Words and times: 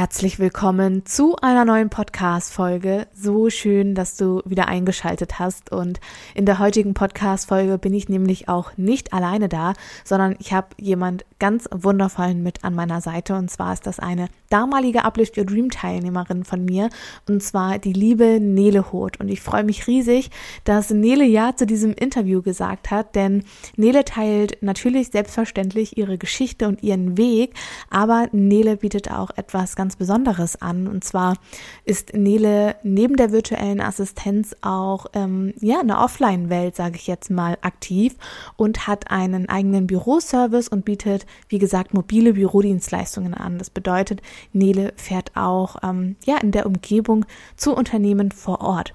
herzlich 0.00 0.38
willkommen 0.38 1.04
zu 1.04 1.36
einer 1.42 1.66
neuen 1.66 1.90
Podcast-Folge. 1.90 3.06
So 3.14 3.50
schön, 3.50 3.94
dass 3.94 4.16
du 4.16 4.40
wieder 4.46 4.66
eingeschaltet 4.66 5.38
hast. 5.38 5.72
Und 5.72 6.00
in 6.34 6.46
der 6.46 6.58
heutigen 6.58 6.94
Podcast-Folge 6.94 7.76
bin 7.76 7.92
ich 7.92 8.08
nämlich 8.08 8.48
auch 8.48 8.74
nicht 8.78 9.12
alleine 9.12 9.50
da, 9.50 9.74
sondern 10.02 10.36
ich 10.38 10.54
habe 10.54 10.68
jemand 10.78 11.26
ganz 11.38 11.68
wundervollen 11.70 12.42
mit 12.42 12.64
an 12.64 12.74
meiner 12.74 13.02
Seite. 13.02 13.34
Und 13.34 13.50
zwar 13.50 13.74
ist 13.74 13.86
das 13.86 13.98
eine 13.98 14.28
damalige 14.48 15.04
Uplift 15.04 15.36
Your 15.36 15.44
Dream 15.44 15.70
Teilnehmerin 15.70 16.44
von 16.44 16.64
mir. 16.64 16.88
Und 17.28 17.42
zwar 17.42 17.78
die 17.78 17.92
liebe 17.92 18.40
Nele 18.40 18.92
Hoth. 18.92 19.20
Und 19.20 19.28
ich 19.28 19.42
freue 19.42 19.64
mich 19.64 19.86
riesig, 19.86 20.30
dass 20.64 20.88
Nele 20.88 21.24
ja 21.24 21.54
zu 21.54 21.66
diesem 21.66 21.92
Interview 21.92 22.40
gesagt 22.40 22.90
hat, 22.90 23.14
denn 23.14 23.44
Nele 23.76 24.06
teilt 24.06 24.62
natürlich 24.62 25.10
selbstverständlich 25.10 25.98
ihre 25.98 26.16
Geschichte 26.16 26.68
und 26.68 26.82
ihren 26.82 27.18
Weg, 27.18 27.54
aber 27.90 28.28
Nele 28.32 28.78
bietet 28.78 29.10
auch 29.10 29.30
etwas 29.36 29.76
ganz 29.76 29.89
Besonderes 29.96 30.60
an. 30.60 30.86
Und 30.86 31.04
zwar 31.04 31.36
ist 31.84 32.14
Nele 32.14 32.76
neben 32.82 33.16
der 33.16 33.32
virtuellen 33.32 33.80
Assistenz 33.80 34.54
auch 34.60 35.06
ähm, 35.12 35.54
ja 35.60 35.80
eine 35.80 35.98
Offline-Welt, 35.98 36.76
sage 36.76 36.96
ich 36.96 37.06
jetzt 37.06 37.30
mal, 37.30 37.58
aktiv 37.62 38.16
und 38.56 38.86
hat 38.86 39.10
einen 39.10 39.48
eigenen 39.48 39.86
Büroservice 39.86 40.68
und 40.68 40.84
bietet, 40.84 41.26
wie 41.48 41.58
gesagt, 41.58 41.94
mobile 41.94 42.34
Bürodienstleistungen 42.34 43.34
an. 43.34 43.58
Das 43.58 43.70
bedeutet, 43.70 44.22
Nele 44.52 44.92
fährt 44.96 45.36
auch 45.36 45.76
ähm, 45.82 46.16
ja 46.24 46.38
in 46.38 46.52
der 46.52 46.66
Umgebung 46.66 47.24
zu 47.56 47.74
Unternehmen 47.74 48.32
vor 48.32 48.60
Ort. 48.60 48.94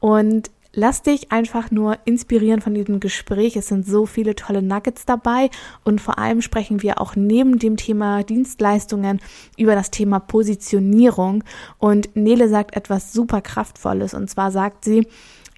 Und 0.00 0.50
lass 0.76 1.02
dich 1.02 1.32
einfach 1.32 1.70
nur 1.70 1.98
inspirieren 2.04 2.60
von 2.60 2.74
diesem 2.74 3.00
Gespräch. 3.00 3.56
Es 3.56 3.68
sind 3.68 3.86
so 3.86 4.06
viele 4.06 4.36
tolle 4.36 4.62
Nuggets 4.62 5.06
dabei 5.06 5.50
und 5.84 6.00
vor 6.00 6.18
allem 6.18 6.42
sprechen 6.42 6.82
wir 6.82 7.00
auch 7.00 7.16
neben 7.16 7.58
dem 7.58 7.76
Thema 7.76 8.22
Dienstleistungen 8.22 9.20
über 9.56 9.74
das 9.74 9.90
Thema 9.90 10.20
Positionierung. 10.20 11.42
Und 11.78 12.14
Nele 12.14 12.48
sagt 12.48 12.76
etwas 12.76 13.12
super 13.12 13.40
Kraftvolles 13.40 14.14
und 14.14 14.28
zwar 14.28 14.52
sagt 14.52 14.84
sie, 14.84 15.08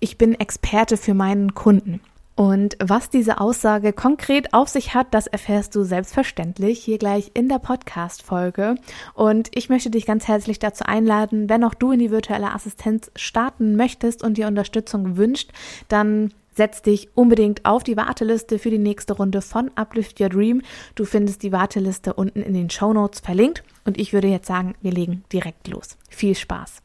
ich 0.00 0.16
bin 0.16 0.34
Experte 0.34 0.96
für 0.96 1.14
meinen 1.14 1.54
Kunden. 1.54 2.00
Und 2.38 2.76
was 2.78 3.10
diese 3.10 3.40
Aussage 3.40 3.92
konkret 3.92 4.54
auf 4.54 4.68
sich 4.68 4.94
hat, 4.94 5.08
das 5.10 5.26
erfährst 5.26 5.74
du 5.74 5.82
selbstverständlich 5.82 6.78
hier 6.78 6.96
gleich 6.96 7.32
in 7.34 7.48
der 7.48 7.58
Podcast-Folge. 7.58 8.76
Und 9.14 9.48
ich 9.56 9.68
möchte 9.68 9.90
dich 9.90 10.06
ganz 10.06 10.28
herzlich 10.28 10.60
dazu 10.60 10.84
einladen, 10.84 11.48
wenn 11.48 11.64
auch 11.64 11.74
du 11.74 11.90
in 11.90 11.98
die 11.98 12.12
virtuelle 12.12 12.54
Assistenz 12.54 13.10
starten 13.16 13.74
möchtest 13.74 14.22
und 14.22 14.38
dir 14.38 14.46
Unterstützung 14.46 15.16
wünscht, 15.16 15.50
dann 15.88 16.32
setz 16.54 16.80
dich 16.80 17.08
unbedingt 17.16 17.64
auf 17.64 17.82
die 17.82 17.96
Warteliste 17.96 18.60
für 18.60 18.70
die 18.70 18.78
nächste 18.78 19.14
Runde 19.14 19.42
von 19.42 19.72
Uplift 19.74 20.20
Your 20.20 20.28
Dream. 20.28 20.62
Du 20.94 21.06
findest 21.06 21.42
die 21.42 21.50
Warteliste 21.50 22.14
unten 22.14 22.42
in 22.42 22.54
den 22.54 22.70
Show 22.70 22.92
Notes 22.92 23.18
verlinkt. 23.18 23.64
Und 23.84 23.98
ich 23.98 24.12
würde 24.12 24.28
jetzt 24.28 24.46
sagen, 24.46 24.76
wir 24.80 24.92
legen 24.92 25.24
direkt 25.32 25.66
los. 25.66 25.98
Viel 26.08 26.36
Spaß! 26.36 26.82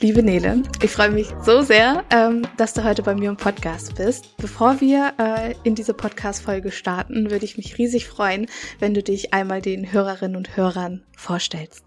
Liebe 0.00 0.22
Nele, 0.22 0.62
ich 0.82 0.90
freue 0.90 1.10
mich 1.10 1.28
so 1.42 1.62
sehr, 1.62 2.04
ähm, 2.10 2.46
dass 2.58 2.74
du 2.74 2.84
heute 2.84 3.02
bei 3.02 3.14
mir 3.14 3.30
im 3.30 3.38
Podcast 3.38 3.94
bist. 3.94 4.36
Bevor 4.36 4.82
wir 4.82 5.14
äh, 5.18 5.54
in 5.64 5.74
diese 5.74 5.94
Podcast-Folge 5.94 6.70
starten, 6.70 7.30
würde 7.30 7.46
ich 7.46 7.56
mich 7.56 7.78
riesig 7.78 8.06
freuen, 8.06 8.46
wenn 8.78 8.92
du 8.92 9.02
dich 9.02 9.32
einmal 9.32 9.62
den 9.62 9.90
Hörerinnen 9.90 10.36
und 10.36 10.54
Hörern 10.54 11.06
vorstellst. 11.16 11.82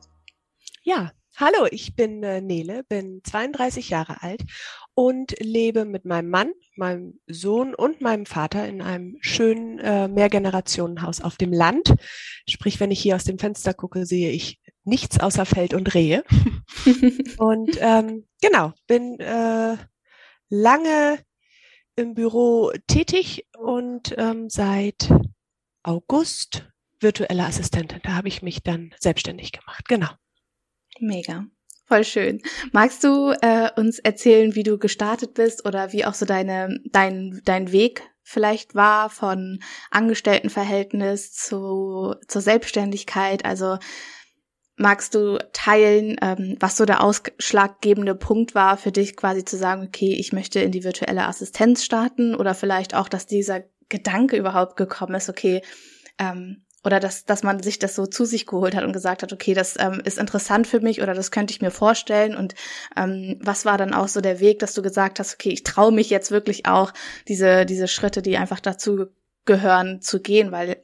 Ja, 0.81 1.11
hallo, 1.38 1.67
ich 1.69 1.95
bin 1.95 2.23
äh, 2.23 2.41
Nele, 2.41 2.84
bin 2.89 3.22
32 3.23 3.89
Jahre 3.89 4.23
alt 4.23 4.41
und 4.95 5.35
lebe 5.39 5.85
mit 5.85 6.05
meinem 6.05 6.31
Mann, 6.31 6.51
meinem 6.75 7.19
Sohn 7.28 7.75
und 7.75 8.01
meinem 8.01 8.25
Vater 8.25 8.67
in 8.67 8.81
einem 8.81 9.17
schönen 9.22 9.78
äh, 9.78 10.07
Mehrgenerationenhaus 10.07 11.22
auf 11.22 11.38
dem 11.38 11.53
Land. 11.53 11.94
Sprich, 12.50 12.79
wenn 12.79 12.89
ich 12.89 13.01
hier 13.01 13.16
aus 13.16 13.23
dem 13.23 13.38
Fenster 13.38 13.75
gucke, 13.75 14.07
sehe 14.07 14.31
ich 14.31 14.59
nichts 14.89 15.19
außer 15.19 15.45
Feld 15.45 15.73
und 15.73 15.94
Rehe. 15.94 16.23
und 17.38 17.77
ähm, 17.79 18.27
genau, 18.41 18.73
bin 18.88 19.19
äh, 19.19 19.77
lange 20.50 21.19
im 21.95 22.13
Büro 22.13 22.72
tätig 22.88 23.45
und 23.57 24.16
ähm, 24.17 24.49
seit 24.49 25.09
August 25.83 26.66
virtuelle 26.99 27.45
Assistentin. 27.45 28.01
Da 28.03 28.16
habe 28.16 28.28
ich 28.28 28.41
mich 28.41 28.63
dann 28.63 28.94
selbstständig 28.99 29.51
gemacht. 29.51 29.88
Genau. 29.88 30.09
Mega. 30.99 31.45
Voll 31.89 32.03
schön. 32.03 32.41
Magst 32.72 33.03
du 33.03 33.33
äh, 33.41 33.69
uns 33.75 33.97
erzählen, 33.99 34.53
wie 34.53 34.63
du 34.63 34.78
gestartet 34.78 35.33
bist 35.33 35.66
oder 35.66 35.91
wie 35.91 36.05
auch 36.05 36.13
so 36.13 36.25
deine, 36.25 36.79
dein, 36.91 37.41
dein 37.45 37.72
Weg 37.72 38.03
vielleicht 38.22 38.75
war 38.75 39.09
von 39.09 39.59
Angestelltenverhältnis 39.89 41.33
zu, 41.33 42.13
zur 42.28 42.41
Selbstständigkeit? 42.41 43.44
Also 43.44 43.79
magst 44.79 45.13
du 45.13 45.38
teilen, 45.51 46.16
ähm, 46.22 46.56
was 46.59 46.78
so 46.78 46.85
der 46.85 47.03
ausschlaggebende 47.03 48.16
Punkt 48.16 48.56
war 48.56 48.78
für 48.78 48.91
dich, 48.91 49.17
quasi 49.17 49.44
zu 49.44 49.57
sagen, 49.57 49.84
okay, 49.85 50.13
ich 50.13 50.31
möchte 50.31 50.62
in 50.62 50.72
die 50.72 50.84
virtuelle 50.84 51.28
Assistenz 51.28 51.84
starten 51.84 52.34
oder 52.34 52.56
vielleicht 52.56 52.95
auch, 52.95 53.09
dass 53.09 53.28
dieser 53.28 53.62
Gedanke 53.90 54.38
überhaupt 54.38 54.78
gekommen 54.78 55.16
ist, 55.16 55.29
okay, 55.29 55.62
ähm, 56.17 56.63
oder 56.85 57.01
dass, 57.01 57.25
dass 57.25 57.44
man 57.44 57.62
sich 57.62 57.78
das 57.78 57.94
so 57.94 58.06
zu 58.06 58.23
sich 58.23 58.45
geholt 58.45 58.73
hat 58.73 58.85
und 58.85 58.94
gesagt 58.94 59.22
hat, 59.22 59.34
okay, 59.34 59.53
das 59.53 59.75
ähm, 59.78 60.01
ist 60.06 60.17
interessant 60.17 60.66
für 60.66 60.79
mich 60.79 61.01
oder 61.01 61.13
das 61.13 61.29
könnte 61.29 61.51
ich 61.51 61.61
mir 61.61 61.72
vorstellen. 61.72 62.38
Und 62.38 62.56
ähm, 62.96 63.38
was 63.41 63.66
war 63.66 63.78
dann 63.78 63.94
auch 63.94 64.07
so 64.07 64.22
der 64.22 64.40
Weg, 64.40 64.59
dass 64.59 64.73
du 64.73 64.81
gesagt 64.81 65.19
hast, 65.19 65.34
okay, 65.34 65.50
ich 65.50 65.63
traue 65.63 65.91
mich 65.91 66.09
jetzt 66.09 66.31
wirklich 66.31 66.67
auch, 66.67 66.94
diese, 67.28 67.66
diese 67.66 67.90
Schritte, 67.90 68.22
die 68.22 68.38
einfach 68.38 68.61
dazu 68.61 69.07
gehören, 69.44 70.01
zu 70.01 70.22
gehen, 70.22 70.53
weil 70.53 70.81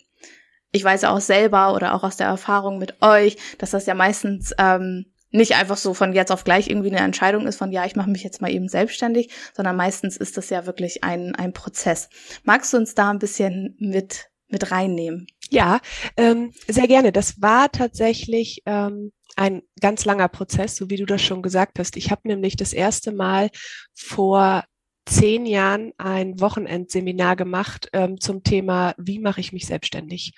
ich 0.75 0.83
weiß 0.83 1.05
auch 1.05 1.21
selber 1.21 1.73
oder 1.73 1.93
auch 1.93 2.03
aus 2.03 2.17
der 2.17 2.27
Erfahrung 2.27 2.77
mit 2.79 3.01
euch, 3.01 3.37
dass 3.59 3.71
das 3.71 3.85
ja 3.85 3.93
meistens 3.93 4.53
ähm, 4.57 5.05
nicht 5.31 5.55
einfach 5.55 5.77
so 5.77 5.93
von 5.93 6.11
jetzt 6.11 6.31
auf 6.31 6.43
gleich 6.43 6.69
irgendwie 6.69 6.89
eine 6.89 6.99
Entscheidung 6.99 7.47
ist 7.47 7.57
von 7.57 7.71
ja, 7.71 7.85
ich 7.85 7.95
mache 7.95 8.09
mich 8.09 8.23
jetzt 8.23 8.41
mal 8.41 8.51
eben 8.51 8.67
selbstständig, 8.67 9.31
sondern 9.53 9.77
meistens 9.77 10.17
ist 10.17 10.35
das 10.35 10.49
ja 10.49 10.65
wirklich 10.65 11.03
ein, 11.03 11.33
ein 11.35 11.53
Prozess. 11.53 12.09
Magst 12.43 12.73
du 12.73 12.77
uns 12.77 12.93
da 12.93 13.09
ein 13.09 13.19
bisschen 13.19 13.77
mit, 13.79 14.29
mit 14.49 14.71
reinnehmen? 14.71 15.27
Ja, 15.49 15.79
ähm, 16.17 16.51
sehr 16.67 16.87
gerne. 16.87 17.13
Das 17.13 17.41
war 17.41 17.71
tatsächlich 17.71 18.61
ähm, 18.65 19.13
ein 19.37 19.61
ganz 19.79 20.03
langer 20.03 20.27
Prozess, 20.27 20.75
so 20.75 20.89
wie 20.89 20.97
du 20.97 21.05
das 21.05 21.21
schon 21.21 21.41
gesagt 21.41 21.79
hast. 21.79 21.95
Ich 21.95 22.11
habe 22.11 22.27
nämlich 22.27 22.57
das 22.57 22.73
erste 22.73 23.13
Mal 23.13 23.49
vor 23.93 24.65
zehn 25.05 25.45
Jahren 25.45 25.93
ein 25.97 26.39
Wochenendseminar 26.39 27.35
gemacht 27.35 27.89
ähm, 27.93 28.19
zum 28.19 28.43
Thema, 28.43 28.95
wie 28.97 29.19
mache 29.19 29.39
ich 29.39 29.53
mich 29.53 29.67
selbstständig. 29.67 30.33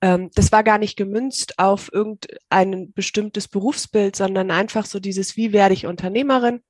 Ähm, 0.00 0.30
das 0.34 0.52
war 0.52 0.64
gar 0.64 0.78
nicht 0.78 0.96
gemünzt 0.96 1.58
auf 1.58 1.92
irgendein 1.92 2.92
bestimmtes 2.92 3.48
Berufsbild, 3.48 4.16
sondern 4.16 4.50
einfach 4.50 4.86
so 4.86 5.00
dieses, 5.00 5.36
wie 5.36 5.52
werde 5.52 5.74
ich 5.74 5.86
Unternehmerin? 5.86 6.62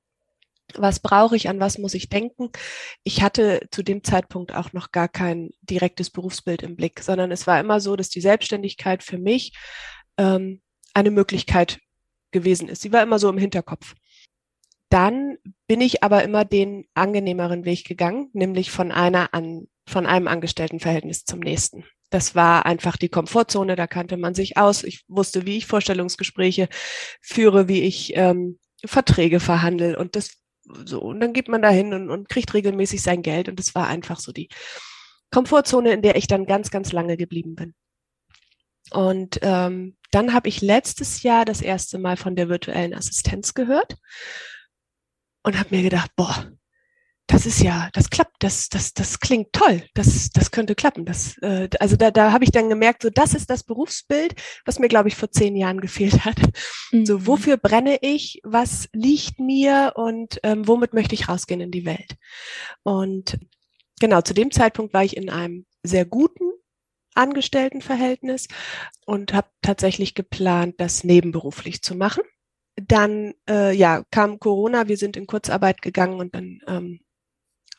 was 0.77 0.99
brauche 0.99 1.35
ich, 1.35 1.49
an 1.49 1.59
was 1.59 1.77
muss 1.77 1.93
ich 1.93 2.09
denken. 2.09 2.49
Ich 3.03 3.21
hatte 3.21 3.67
zu 3.71 3.83
dem 3.83 4.03
Zeitpunkt 4.03 4.53
auch 4.55 4.73
noch 4.73 4.91
gar 4.91 5.07
kein 5.07 5.51
direktes 5.61 6.09
Berufsbild 6.09 6.63
im 6.63 6.75
Blick, 6.75 7.01
sondern 7.01 7.31
es 7.31 7.47
war 7.47 7.59
immer 7.59 7.79
so, 7.79 7.95
dass 7.95 8.09
die 8.09 8.21
Selbstständigkeit 8.21 9.03
für 9.03 9.17
mich 9.17 9.53
ähm, 10.17 10.61
eine 10.93 11.11
Möglichkeit 11.11 11.79
gewesen 12.31 12.69
ist. 12.69 12.81
Sie 12.81 12.93
war 12.93 13.03
immer 13.03 13.19
so 13.19 13.29
im 13.29 13.37
Hinterkopf. 13.37 13.93
Dann 14.91 15.37
bin 15.67 15.79
ich 15.79 16.03
aber 16.03 16.21
immer 16.21 16.43
den 16.43 16.85
angenehmeren 16.95 17.63
Weg 17.63 17.85
gegangen, 17.87 18.29
nämlich 18.33 18.71
von 18.71 18.91
einer 18.91 19.33
an, 19.33 19.69
von 19.87 20.05
einem 20.05 20.27
Angestelltenverhältnis 20.27 21.23
zum 21.23 21.39
nächsten. 21.39 21.85
Das 22.09 22.35
war 22.35 22.65
einfach 22.65 22.97
die 22.97 23.07
Komfortzone, 23.07 23.77
da 23.77 23.87
kannte 23.87 24.17
man 24.17 24.35
sich 24.35 24.57
aus. 24.57 24.83
Ich 24.83 25.05
wusste, 25.07 25.45
wie 25.45 25.55
ich 25.55 25.65
Vorstellungsgespräche 25.65 26.67
führe, 27.21 27.69
wie 27.69 27.83
ich 27.83 28.17
ähm, 28.17 28.59
Verträge 28.83 29.39
verhandle 29.39 29.97
und 29.97 30.17
das 30.17 30.41
so, 30.85 31.01
und 31.01 31.21
dann 31.21 31.31
geht 31.31 31.47
man 31.47 31.61
da 31.61 31.69
hin 31.69 31.93
und, 31.93 32.09
und 32.09 32.27
kriegt 32.27 32.53
regelmäßig 32.53 33.01
sein 33.01 33.21
Geld. 33.21 33.47
Und 33.47 33.59
das 33.59 33.73
war 33.73 33.87
einfach 33.87 34.19
so 34.19 34.33
die 34.33 34.49
Komfortzone, 35.31 35.93
in 35.93 36.01
der 36.01 36.17
ich 36.17 36.27
dann 36.27 36.45
ganz, 36.45 36.69
ganz 36.69 36.91
lange 36.91 37.15
geblieben 37.15 37.55
bin. 37.55 37.73
Und 38.91 39.39
ähm, 39.41 39.95
dann 40.11 40.33
habe 40.33 40.49
ich 40.49 40.59
letztes 40.61 41.23
Jahr 41.23 41.45
das 41.45 41.61
erste 41.61 41.97
Mal 41.97 42.17
von 42.17 42.35
der 42.35 42.49
virtuellen 42.49 42.93
Assistenz 42.93 43.53
gehört 43.53 43.97
und 45.43 45.59
habe 45.59 45.75
mir 45.75 45.83
gedacht, 45.83 46.11
boah, 46.15 46.51
das 47.31 47.45
ist 47.45 47.61
ja, 47.61 47.89
das 47.93 48.09
klappt, 48.09 48.35
das, 48.39 48.67
das, 48.67 48.93
das 48.93 49.19
klingt 49.19 49.53
toll, 49.53 49.83
das, 49.93 50.31
das 50.31 50.51
könnte 50.51 50.75
klappen. 50.75 51.05
Das, 51.05 51.37
äh, 51.37 51.69
also 51.79 51.95
da, 51.95 52.11
da 52.11 52.31
habe 52.33 52.43
ich 52.43 52.51
dann 52.51 52.67
gemerkt, 52.67 53.03
so 53.03 53.09
das 53.09 53.33
ist 53.33 53.49
das 53.49 53.63
Berufsbild, 53.63 54.35
was 54.65 54.79
mir, 54.79 54.89
glaube 54.89 55.07
ich, 55.07 55.15
vor 55.15 55.31
zehn 55.31 55.55
Jahren 55.55 55.79
gefehlt 55.79 56.25
hat. 56.25 56.37
Mhm. 56.91 57.05
So, 57.05 57.27
wofür 57.27 57.57
brenne 57.57 57.99
ich, 58.01 58.41
was 58.43 58.89
liegt 58.91 59.39
mir 59.39 59.93
und 59.95 60.39
ähm, 60.43 60.67
womit 60.67 60.93
möchte 60.93 61.15
ich 61.15 61.29
rausgehen 61.29 61.61
in 61.61 61.71
die 61.71 61.85
Welt? 61.85 62.17
Und 62.83 63.39
genau, 63.99 64.21
zu 64.21 64.33
dem 64.33 64.51
Zeitpunkt 64.51 64.93
war 64.93 65.03
ich 65.03 65.15
in 65.15 65.29
einem 65.29 65.65
sehr 65.83 66.05
guten 66.05 66.51
Angestelltenverhältnis 67.15 68.47
und 69.05 69.33
habe 69.33 69.47
tatsächlich 69.61 70.15
geplant, 70.15 70.75
das 70.79 71.03
nebenberuflich 71.03 71.81
zu 71.81 71.95
machen. 71.95 72.23
Dann 72.87 73.33
äh, 73.49 73.75
ja 73.75 74.03
kam 74.11 74.39
Corona, 74.39 74.87
wir 74.87 74.97
sind 74.97 75.17
in 75.17 75.27
Kurzarbeit 75.27 75.81
gegangen 75.81 76.19
und 76.19 76.35
dann 76.35 76.59
ähm, 76.67 76.99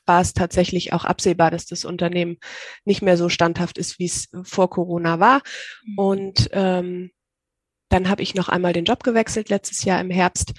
war 0.07 0.21
es 0.21 0.35
tatsächlich 0.35 0.93
auch 0.93 1.05
absehbar, 1.05 1.51
dass 1.51 1.67
das 1.67 1.85
Unternehmen 1.85 2.39
nicht 2.85 3.03
mehr 3.03 3.17
so 3.17 3.29
standhaft 3.29 3.79
ist, 3.79 3.99
wie 3.99 4.07
es 4.07 4.29
vor 4.43 4.71
Corona 4.71 5.21
war. 5.21 5.43
Mhm. 5.85 5.99
Und 5.99 6.49
ähm, 6.53 7.11
dann 7.89 8.09
habe 8.09 8.23
ich 8.23 8.35
noch 8.35 8.49
einmal 8.49 8.73
den 8.73 8.85
Job 8.85 9.05
gewechselt 9.05 9.49
letztes 9.49 9.85
Jahr 9.85 10.01
im 10.01 10.11
Herbst. 10.11 10.53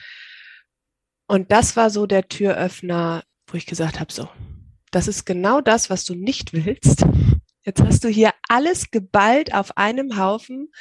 Und 1.27 1.51
das 1.51 1.75
war 1.75 1.89
so 1.89 2.05
der 2.05 2.27
Türöffner, 2.27 3.23
wo 3.47 3.57
ich 3.57 3.65
gesagt 3.65 3.99
habe, 3.99 4.13
so, 4.13 4.29
das 4.91 5.07
ist 5.07 5.25
genau 5.25 5.61
das, 5.61 5.89
was 5.89 6.05
du 6.05 6.15
nicht 6.15 6.53
willst. 6.53 7.05
Jetzt 7.65 7.81
hast 7.81 8.03
du 8.03 8.09
hier 8.09 8.31
alles 8.49 8.91
geballt 8.91 9.53
auf 9.53 9.77
einem 9.77 10.17
Haufen, 10.17 10.71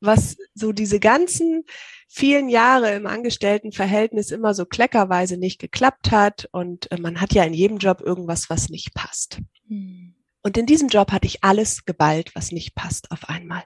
was 0.00 0.36
so 0.54 0.72
diese 0.72 0.98
ganzen 0.98 1.64
vielen 2.08 2.48
Jahre 2.48 2.94
im 2.94 3.06
Angestelltenverhältnis 3.06 4.32
immer 4.32 4.52
so 4.52 4.66
kleckerweise 4.66 5.36
nicht 5.36 5.60
geklappt 5.60 6.10
hat. 6.10 6.48
Und 6.52 6.90
äh, 6.90 7.00
man 7.00 7.20
hat 7.20 7.32
ja 7.32 7.44
in 7.44 7.54
jedem 7.54 7.78
Job 7.78 8.00
irgendwas, 8.00 8.50
was 8.50 8.68
nicht 8.68 8.92
passt. 8.94 9.38
Hm. 9.68 10.14
Und 10.42 10.58
in 10.58 10.66
diesem 10.66 10.88
Job 10.88 11.12
hatte 11.12 11.26
ich 11.26 11.44
alles 11.44 11.84
geballt, 11.84 12.34
was 12.34 12.50
nicht 12.50 12.74
passt 12.74 13.12
auf 13.12 13.28
einmal. 13.28 13.62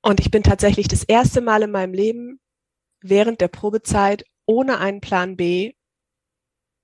Und 0.00 0.18
ich 0.20 0.30
bin 0.30 0.42
tatsächlich 0.42 0.88
das 0.88 1.04
erste 1.04 1.42
Mal 1.42 1.62
in 1.62 1.70
meinem 1.70 1.92
Leben 1.92 2.40
während 3.02 3.40
der 3.40 3.48
Probezeit 3.48 4.24
ohne 4.46 4.78
einen 4.78 5.00
Plan 5.00 5.36
B 5.36 5.74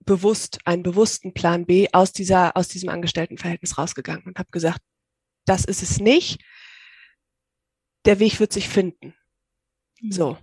bewusst 0.09 0.59
einen 0.65 0.83
bewussten 0.83 1.35
Plan 1.35 1.67
B 1.67 1.87
aus 1.93 2.13
dieser 2.15 2.57
aus 2.57 2.67
diesem 2.67 2.89
Angestelltenverhältnis 2.89 3.77
rausgegangen 3.77 4.25
und 4.25 4.39
habe 4.39 4.49
gesagt, 4.51 4.81
das 5.45 5.67
ist 5.67 5.83
es 5.83 6.01
nicht. 6.01 6.43
Der 8.07 8.19
Weg 8.19 8.41
wird 8.41 8.53
sich 8.53 8.71
finden. 8.71 9.15
Mhm. 10.01 10.13
So. 10.13 10.39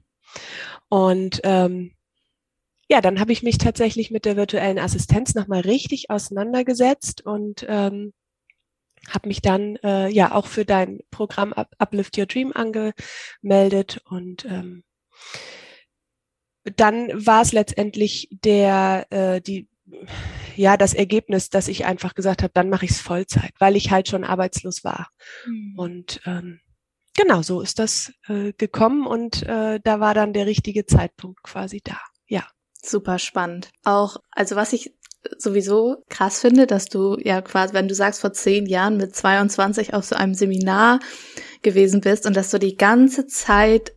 Und 0.88 1.42
ähm, 1.44 1.96
ja, 2.88 3.02
dann 3.02 3.20
habe 3.20 3.32
ich 3.32 3.42
mich 3.42 3.58
tatsächlich 3.58 4.12
mit 4.12 4.26
der 4.26 4.38
virtuellen 4.38 4.78
Assistenz 4.78 5.34
nochmal 5.34 5.62
richtig 5.62 6.12
auseinandergesetzt 6.12 7.26
und 7.26 7.66
ähm, 7.68 8.14
habe 9.10 9.28
mich 9.28 9.42
dann 9.42 9.78
äh, 9.78 10.10
ja 10.10 10.36
auch 10.36 10.46
für 10.46 10.64
dein 10.66 11.00
Programm 11.10 11.54
Up 11.54 11.74
Uplift 11.80 12.20
Your 12.20 12.28
Dream 12.28 12.54
angemeldet 12.54 14.04
und 14.06 14.46
ähm, 14.46 14.84
dann 16.76 17.26
war 17.26 17.42
es 17.42 17.54
letztendlich 17.54 18.28
der 18.32 19.06
äh, 19.10 19.42
die 19.42 19.68
ja 20.56 20.78
das 20.78 20.94
Ergebnis, 20.94 21.50
dass 21.50 21.68
ich 21.68 21.86
einfach 21.86 22.16
gesagt 22.16 22.42
habe, 22.42 22.52
dann 22.54 22.70
mache 22.70 22.86
ich 22.86 22.92
es 22.92 23.02
Vollzeit, 23.02 23.54
weil 23.60 23.76
ich 23.76 23.92
halt 23.92 24.08
schon 24.08 24.24
arbeitslos 24.24 24.84
war. 24.84 25.10
Mhm. 25.46 25.74
Und 25.78 26.22
ähm, 26.26 26.60
genau 27.16 27.42
so 27.42 27.62
ist 27.62 27.80
das 27.80 28.12
äh, 28.28 28.54
gekommen 28.54 29.06
und 29.06 29.44
äh, 29.44 29.80
da 29.84 30.00
war 30.00 30.14
dann 30.14 30.34
der 30.34 30.46
richtige 30.46 30.86
Zeitpunkt 30.86 31.44
quasi 31.44 31.82
da. 31.84 32.00
Ja. 32.28 32.46
Super 32.82 33.20
spannend. 33.20 33.70
Auch, 33.84 34.18
also 34.32 34.56
was 34.56 34.74
ich 34.74 34.94
sowieso 35.38 36.04
krass 36.10 36.40
finde, 36.40 36.68
dass 36.68 36.86
du 36.86 37.18
ja 37.20 37.42
quasi, 37.42 37.74
wenn 37.74 37.88
du 37.88 37.96
sagst, 37.96 38.22
vor 38.22 38.34
zehn 38.34 38.68
Jahren 38.68 38.98
mit 38.98 39.16
22 39.16 39.94
auf 39.94 40.06
so 40.06 40.16
einem 40.16 40.36
Seminar 40.36 41.00
gewesen 41.64 42.02
bist 42.02 42.26
und 42.28 42.36
dass 42.36 42.52
du 42.52 42.60
die 42.60 42.78
ganze 42.78 43.26
Zeit 43.26 43.94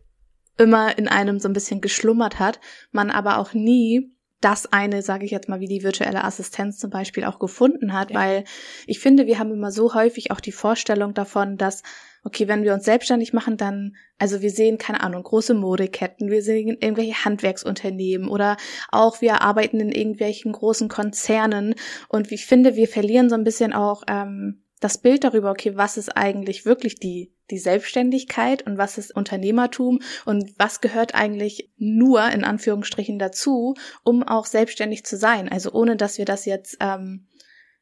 immer 0.59 0.97
in 0.97 1.07
einem 1.07 1.39
so 1.39 1.49
ein 1.49 1.53
bisschen 1.53 1.81
geschlummert 1.81 2.39
hat, 2.39 2.59
man 2.91 3.09
aber 3.09 3.37
auch 3.39 3.53
nie 3.53 4.13
das 4.41 4.71
eine, 4.71 5.01
sage 5.01 5.25
ich 5.25 5.31
jetzt 5.31 5.49
mal, 5.49 5.59
wie 5.59 5.67
die 5.67 5.83
virtuelle 5.83 6.23
Assistenz 6.23 6.77
zum 6.77 6.89
Beispiel 6.89 7.25
auch 7.25 7.39
gefunden 7.39 7.93
hat, 7.93 8.11
ja. 8.11 8.19
weil 8.19 8.43
ich 8.87 8.99
finde, 8.99 9.27
wir 9.27 9.37
haben 9.37 9.51
immer 9.51 9.71
so 9.71 9.93
häufig 9.93 10.31
auch 10.31 10.39
die 10.39 10.53
Vorstellung 10.53 11.13
davon, 11.13 11.57
dass, 11.57 11.83
okay, 12.23 12.47
wenn 12.47 12.63
wir 12.63 12.73
uns 12.73 12.85
selbstständig 12.85 13.33
machen, 13.33 13.57
dann, 13.57 13.95
also 14.17 14.41
wir 14.41 14.49
sehen, 14.49 14.77
keine 14.77 15.01
Ahnung, 15.01 15.23
große 15.23 15.53
Modeketten, 15.53 16.29
wir 16.29 16.41
sehen 16.41 16.77
irgendwelche 16.79 17.25
Handwerksunternehmen 17.25 18.29
oder 18.29 18.55
auch 18.89 19.19
wir 19.19 19.41
arbeiten 19.41 19.81
in 19.81 19.91
irgendwelchen 19.91 20.53
großen 20.53 20.87
Konzernen 20.87 21.75
und 22.07 22.31
ich 22.31 22.45
finde, 22.45 22.77
wir 22.77 22.87
verlieren 22.87 23.29
so 23.29 23.35
ein 23.35 23.43
bisschen 23.43 23.73
auch 23.73 24.03
ähm, 24.07 24.63
das 24.79 24.97
Bild 24.97 25.25
darüber, 25.25 25.51
okay, 25.51 25.75
was 25.75 25.97
ist 25.97 26.15
eigentlich 26.15 26.65
wirklich 26.65 26.95
die, 26.95 27.33
die 27.51 27.57
Selbstständigkeit 27.57 28.65
und 28.65 28.77
was 28.77 28.97
ist 28.97 29.15
Unternehmertum 29.15 29.99
und 30.25 30.53
was 30.57 30.81
gehört 30.81 31.15
eigentlich 31.15 31.71
nur 31.77 32.27
in 32.29 32.43
Anführungsstrichen 32.43 33.19
dazu, 33.19 33.75
um 34.03 34.23
auch 34.23 34.45
selbstständig 34.45 35.05
zu 35.05 35.17
sein. 35.17 35.49
Also 35.49 35.71
ohne, 35.71 35.95
dass 35.95 36.17
wir 36.17 36.25
das 36.25 36.45
jetzt, 36.45 36.77
ähm, 36.79 37.27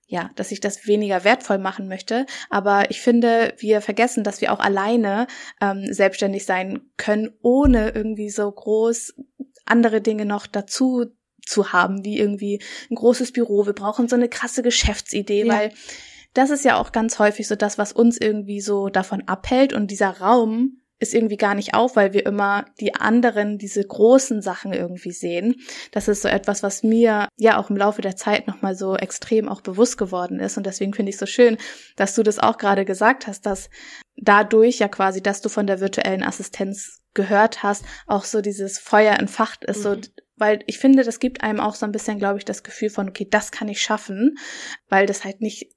ja, 0.06 0.32
dass 0.36 0.52
ich 0.52 0.60
das 0.60 0.88
weniger 0.88 1.24
wertvoll 1.24 1.58
machen 1.58 1.88
möchte. 1.88 2.26
Aber 2.50 2.90
ich 2.92 3.02
finde, 3.02 3.54
wir 3.58 3.82
vergessen, 3.82 4.24
dass 4.24 4.42
wir 4.42 4.54
auch 4.54 4.60
alleine 4.60 5.28
ähm, 5.62 5.92
selbstständig 5.92 6.46
sein 6.46 6.82
können, 6.98 7.34
ohne 7.42 7.90
irgendwie 7.90 8.30
so 8.30 8.50
groß 8.50 9.16
andere 9.66 10.02
Dinge 10.02 10.26
noch 10.26 10.48
dazu 10.48 11.08
zu 11.46 11.72
haben, 11.72 12.04
wie 12.06 12.20
irgendwie 12.20 12.62
ein 12.90 12.96
großes 12.96 13.32
Büro. 13.32 13.66
Wir 13.66 13.74
brauchen 13.74 14.08
so 14.08 14.16
eine 14.16 14.30
krasse 14.30 14.64
Geschäftsidee, 14.64 15.46
ja. 15.46 15.54
weil 15.54 15.72
das 16.34 16.50
ist 16.50 16.66
ja 16.66 16.78
auch 16.78 16.92
ganz 16.92 17.20
häufig 17.20 17.48
so 17.48 17.56
das, 17.56 17.78
was 17.78 17.92
uns 17.92 18.18
irgendwie 18.18 18.62
so 18.62 18.90
davon 18.90 19.24
abhält 19.28 19.74
und 19.74 19.92
dieser 19.92 20.20
Raum 20.20 20.82
ist 21.00 21.14
irgendwie 21.14 21.38
gar 21.38 21.54
nicht 21.54 21.76
auf, 21.76 21.96
weil 21.96 22.14
wir 22.14 22.26
immer 22.26 22.66
die 22.80 22.96
anderen, 22.96 23.58
diese 23.58 23.84
großen 23.84 24.42
Sachen 24.42 24.74
irgendwie 24.74 25.12
sehen. 25.12 25.56
Das 25.92 26.08
ist 26.08 26.24
so 26.24 26.28
etwas, 26.28 26.64
was 26.64 26.82
mir 26.82 27.28
ja 27.38 27.58
auch 27.60 27.70
im 27.70 27.78
Laufe 27.78 28.02
der 28.02 28.16
Zeit 28.16 28.48
nochmal 28.48 28.76
so 28.76 28.96
extrem 28.96 29.48
auch 29.48 29.62
bewusst 29.62 29.98
geworden 29.98 30.40
ist. 30.40 30.58
Und 30.58 30.66
deswegen 30.66 30.94
finde 30.94 31.12
ich 31.12 31.16
es 31.16 31.20
so 31.20 31.28
schön, 31.28 31.58
dass 31.96 32.16
du 32.16 32.24
das 32.24 32.40
auch 32.40 32.58
gerade 32.58 32.84
gesagt 32.84 33.28
hast, 33.28 33.46
dass 33.46 33.70
dadurch 34.16 34.80
ja 34.80 34.88
quasi, 34.88 35.22
dass 35.22 35.42
du 35.42 35.50
von 35.50 35.68
der 35.68 35.80
virtuellen 35.80 36.24
Assistenz 36.24 37.04
gehört 37.14 37.62
hast, 37.62 37.86
auch 38.08 38.24
so 38.24 38.42
dieses 38.42 38.80
Feuer 38.80 39.20
entfacht 39.20 39.66
ist, 39.66 39.80
mhm. 39.80 39.84
so 39.84 39.98
weil 40.40 40.60
ich 40.68 40.78
finde, 40.78 41.04
das 41.04 41.20
gibt 41.20 41.42
einem 41.42 41.60
auch 41.60 41.74
so 41.74 41.86
ein 41.86 41.92
bisschen, 41.92 42.20
glaube 42.20 42.38
ich, 42.38 42.46
das 42.46 42.62
Gefühl 42.62 42.92
von, 42.92 43.10
okay, 43.10 43.28
das 43.30 43.52
kann 43.52 43.68
ich 43.68 43.82
schaffen, 43.82 44.38
weil 44.88 45.08
das 45.08 45.26
halt 45.26 45.42
nicht 45.42 45.72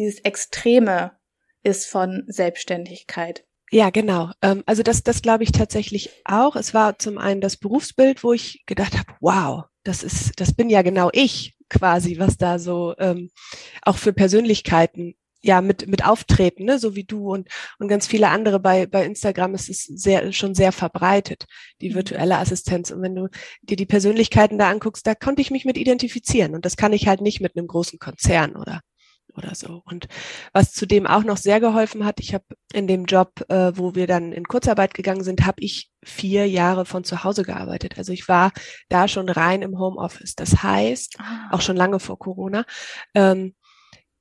dieses 0.00 0.20
Extreme 0.20 1.12
ist 1.62 1.86
von 1.86 2.24
Selbstständigkeit. 2.26 3.44
Ja, 3.70 3.90
genau. 3.90 4.32
Ähm, 4.42 4.64
also 4.66 4.82
das, 4.82 5.04
das 5.04 5.22
glaube 5.22 5.44
ich 5.44 5.52
tatsächlich 5.52 6.10
auch. 6.24 6.56
Es 6.56 6.74
war 6.74 6.98
zum 6.98 7.18
einen 7.18 7.40
das 7.40 7.56
Berufsbild, 7.56 8.24
wo 8.24 8.32
ich 8.32 8.64
gedacht 8.66 8.98
habe, 8.98 9.12
wow, 9.20 9.64
das 9.84 10.02
ist, 10.02 10.40
das 10.40 10.54
bin 10.54 10.70
ja 10.70 10.82
genau 10.82 11.10
ich 11.12 11.54
quasi, 11.68 12.18
was 12.18 12.36
da 12.36 12.58
so 12.58 12.94
ähm, 12.98 13.30
auch 13.82 13.96
für 13.96 14.12
Persönlichkeiten 14.12 15.14
ja 15.42 15.62
mit 15.62 15.86
mit 15.86 16.04
auftreten, 16.04 16.64
ne, 16.64 16.78
so 16.78 16.96
wie 16.96 17.04
du 17.04 17.32
und 17.32 17.48
und 17.78 17.88
ganz 17.88 18.06
viele 18.06 18.28
andere 18.28 18.60
bei 18.60 18.86
bei 18.86 19.06
Instagram 19.06 19.54
ist 19.54 19.70
es 19.70 19.84
sehr 19.84 20.32
schon 20.32 20.54
sehr 20.54 20.70
verbreitet 20.70 21.46
die 21.80 21.90
mhm. 21.90 21.94
virtuelle 21.94 22.36
Assistenz 22.36 22.90
und 22.90 23.00
wenn 23.00 23.14
du 23.14 23.28
dir 23.62 23.76
die 23.76 23.86
Persönlichkeiten 23.86 24.58
da 24.58 24.68
anguckst, 24.68 25.06
da 25.06 25.14
konnte 25.14 25.40
ich 25.40 25.50
mich 25.50 25.64
mit 25.64 25.78
identifizieren 25.78 26.54
und 26.54 26.66
das 26.66 26.76
kann 26.76 26.92
ich 26.92 27.08
halt 27.08 27.22
nicht 27.22 27.40
mit 27.40 27.56
einem 27.56 27.68
großen 27.68 27.98
Konzern 27.98 28.54
oder 28.54 28.82
oder 29.36 29.54
so. 29.54 29.82
Und 29.84 30.08
was 30.52 30.72
zudem 30.72 31.06
auch 31.06 31.24
noch 31.24 31.36
sehr 31.36 31.60
geholfen 31.60 32.04
hat, 32.04 32.20
ich 32.20 32.34
habe 32.34 32.44
in 32.72 32.86
dem 32.86 33.04
Job, 33.04 33.44
äh, 33.48 33.72
wo 33.74 33.94
wir 33.94 34.06
dann 34.06 34.32
in 34.32 34.44
Kurzarbeit 34.44 34.94
gegangen 34.94 35.24
sind, 35.24 35.46
habe 35.46 35.62
ich 35.62 35.90
vier 36.02 36.48
Jahre 36.48 36.84
von 36.84 37.04
zu 37.04 37.24
Hause 37.24 37.42
gearbeitet. 37.42 37.98
Also 37.98 38.12
ich 38.12 38.28
war 38.28 38.52
da 38.88 39.08
schon 39.08 39.28
rein 39.28 39.62
im 39.62 39.78
Homeoffice. 39.78 40.34
Das 40.34 40.62
heißt, 40.62 41.16
ah. 41.18 41.48
auch 41.50 41.60
schon 41.60 41.76
lange 41.76 42.00
vor 42.00 42.18
Corona. 42.18 42.64
Ähm, 43.14 43.54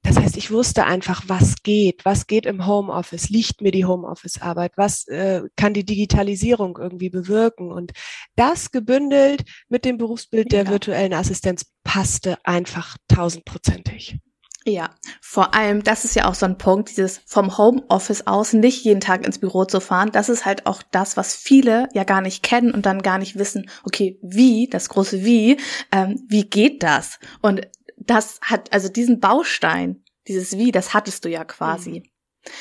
das 0.03 0.17
heißt, 0.17 0.37
ich 0.37 0.49
wusste 0.49 0.85
einfach, 0.85 1.23
was 1.27 1.61
geht, 1.61 2.05
was 2.05 2.25
geht 2.25 2.45
im 2.45 2.65
Homeoffice, 2.65 3.29
liegt 3.29 3.61
mir 3.61 3.71
die 3.71 3.85
Homeoffice-Arbeit, 3.85 4.73
was 4.77 5.05
äh, 5.07 5.41
kann 5.57 5.73
die 5.73 5.85
Digitalisierung 5.85 6.77
irgendwie 6.77 7.09
bewirken. 7.09 7.71
Und 7.71 7.91
das 8.35 8.71
gebündelt 8.71 9.43
mit 9.67 9.83
dem 9.83 9.97
Berufsbild 9.97 10.51
der 10.51 10.67
virtuellen 10.67 11.13
Assistenz 11.13 11.65
passte 11.83 12.37
einfach 12.45 12.95
tausendprozentig. 13.09 14.17
Ja, 14.65 14.89
vor 15.21 15.53
allem, 15.53 15.83
das 15.83 16.03
ist 16.03 16.15
ja 16.15 16.27
auch 16.27 16.35
so 16.35 16.45
ein 16.45 16.57
Punkt, 16.57 16.89
dieses 16.89 17.21
vom 17.25 17.57
Homeoffice 17.57 18.27
aus 18.27 18.51
nicht 18.53 18.83
jeden 18.83 18.99
Tag 18.99 19.25
ins 19.25 19.39
Büro 19.39 19.63
zu 19.65 19.79
fahren. 19.79 20.11
Das 20.11 20.27
ist 20.27 20.45
halt 20.45 20.65
auch 20.65 20.83
das, 20.83 21.15
was 21.15 21.35
viele 21.35 21.87
ja 21.93 22.03
gar 22.03 22.21
nicht 22.21 22.43
kennen 22.43 22.71
und 22.73 22.85
dann 22.85 23.01
gar 23.01 23.19
nicht 23.19 23.37
wissen, 23.37 23.69
okay, 23.83 24.19
wie, 24.21 24.67
das 24.67 24.89
große 24.89 25.23
Wie, 25.23 25.57
ähm, 25.91 26.21
wie 26.27 26.49
geht 26.49 26.83
das? 26.83 27.19
Und 27.41 27.67
das 27.97 28.39
hat, 28.41 28.71
also 28.73 28.89
diesen 28.89 29.19
Baustein, 29.19 30.03
dieses 30.27 30.57
Wie, 30.57 30.71
das 30.71 30.93
hattest 30.93 31.23
du 31.23 31.29
ja 31.29 31.45
quasi. 31.45 32.03
Mhm. 32.03 32.51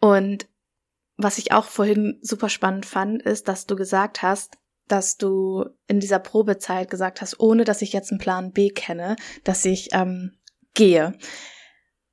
Und 0.00 0.48
was 1.16 1.38
ich 1.38 1.52
auch 1.52 1.64
vorhin 1.64 2.18
super 2.22 2.48
spannend 2.48 2.86
fand, 2.86 3.22
ist, 3.22 3.48
dass 3.48 3.66
du 3.66 3.76
gesagt 3.76 4.22
hast, 4.22 4.58
dass 4.88 5.16
du 5.16 5.64
in 5.88 6.00
dieser 6.00 6.18
Probezeit 6.18 6.90
gesagt 6.90 7.20
hast, 7.20 7.40
ohne 7.40 7.64
dass 7.64 7.82
ich 7.82 7.92
jetzt 7.92 8.10
einen 8.10 8.20
Plan 8.20 8.52
B 8.52 8.70
kenne, 8.70 9.16
dass 9.42 9.64
ich 9.64 9.88
ähm, 9.92 10.32
gehe. 10.76 11.18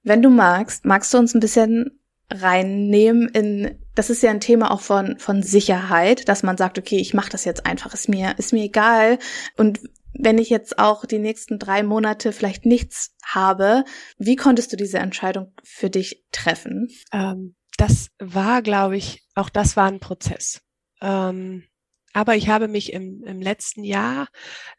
Wenn 0.02 0.24
du 0.24 0.30
magst, 0.30 0.86
magst 0.86 1.14
du 1.14 1.20
uns 1.20 1.36
ein 1.36 1.40
bisschen 1.40 2.00
reinnehmen 2.32 3.30
in, 3.30 3.80
das 3.94 4.10
ist 4.10 4.24
ja 4.24 4.32
ein 4.32 4.40
Thema 4.40 4.72
auch 4.72 4.82
von, 4.82 5.20
von 5.20 5.44
Sicherheit, 5.44 6.28
dass 6.28 6.42
man 6.42 6.58
sagt, 6.58 6.80
okay, 6.80 6.98
ich 6.98 7.14
mache 7.14 7.30
das 7.30 7.46
jetzt 7.46 7.66
einfach, 7.68 7.94
ist 7.94 8.10
mir, 8.10 8.34
ist 8.40 8.54
mir 8.54 8.64
egal. 8.64 9.20
Und 9.56 9.80
wenn 10.14 10.38
ich 10.38 10.50
jetzt 10.50 10.80
auch 10.80 11.06
die 11.06 11.20
nächsten 11.20 11.60
drei 11.60 11.84
Monate 11.84 12.32
vielleicht 12.32 12.66
nichts 12.66 13.16
habe, 13.24 13.84
wie 14.18 14.36
konntest 14.36 14.72
du 14.74 14.78
diese 14.78 15.00
Entscheidung 15.00 15.54
für 15.64 15.90
dich 15.90 16.24
treffen? 16.32 16.90
Ähm, 17.12 17.56
das 17.78 18.10
war, 18.20 18.62
glaube 18.62 18.98
ich, 18.98 19.24
auch 19.36 19.50
das 19.50 19.76
war 19.76 19.88
ein 19.88 20.00
Prozess. 20.00 20.62
Ähm, 21.02 21.64
aber 22.14 22.36
ich 22.36 22.50
habe 22.50 22.68
mich 22.68 22.94
im, 22.94 23.24
im 23.24 23.42
letzten 23.42 23.84
Jahr, 23.84 24.28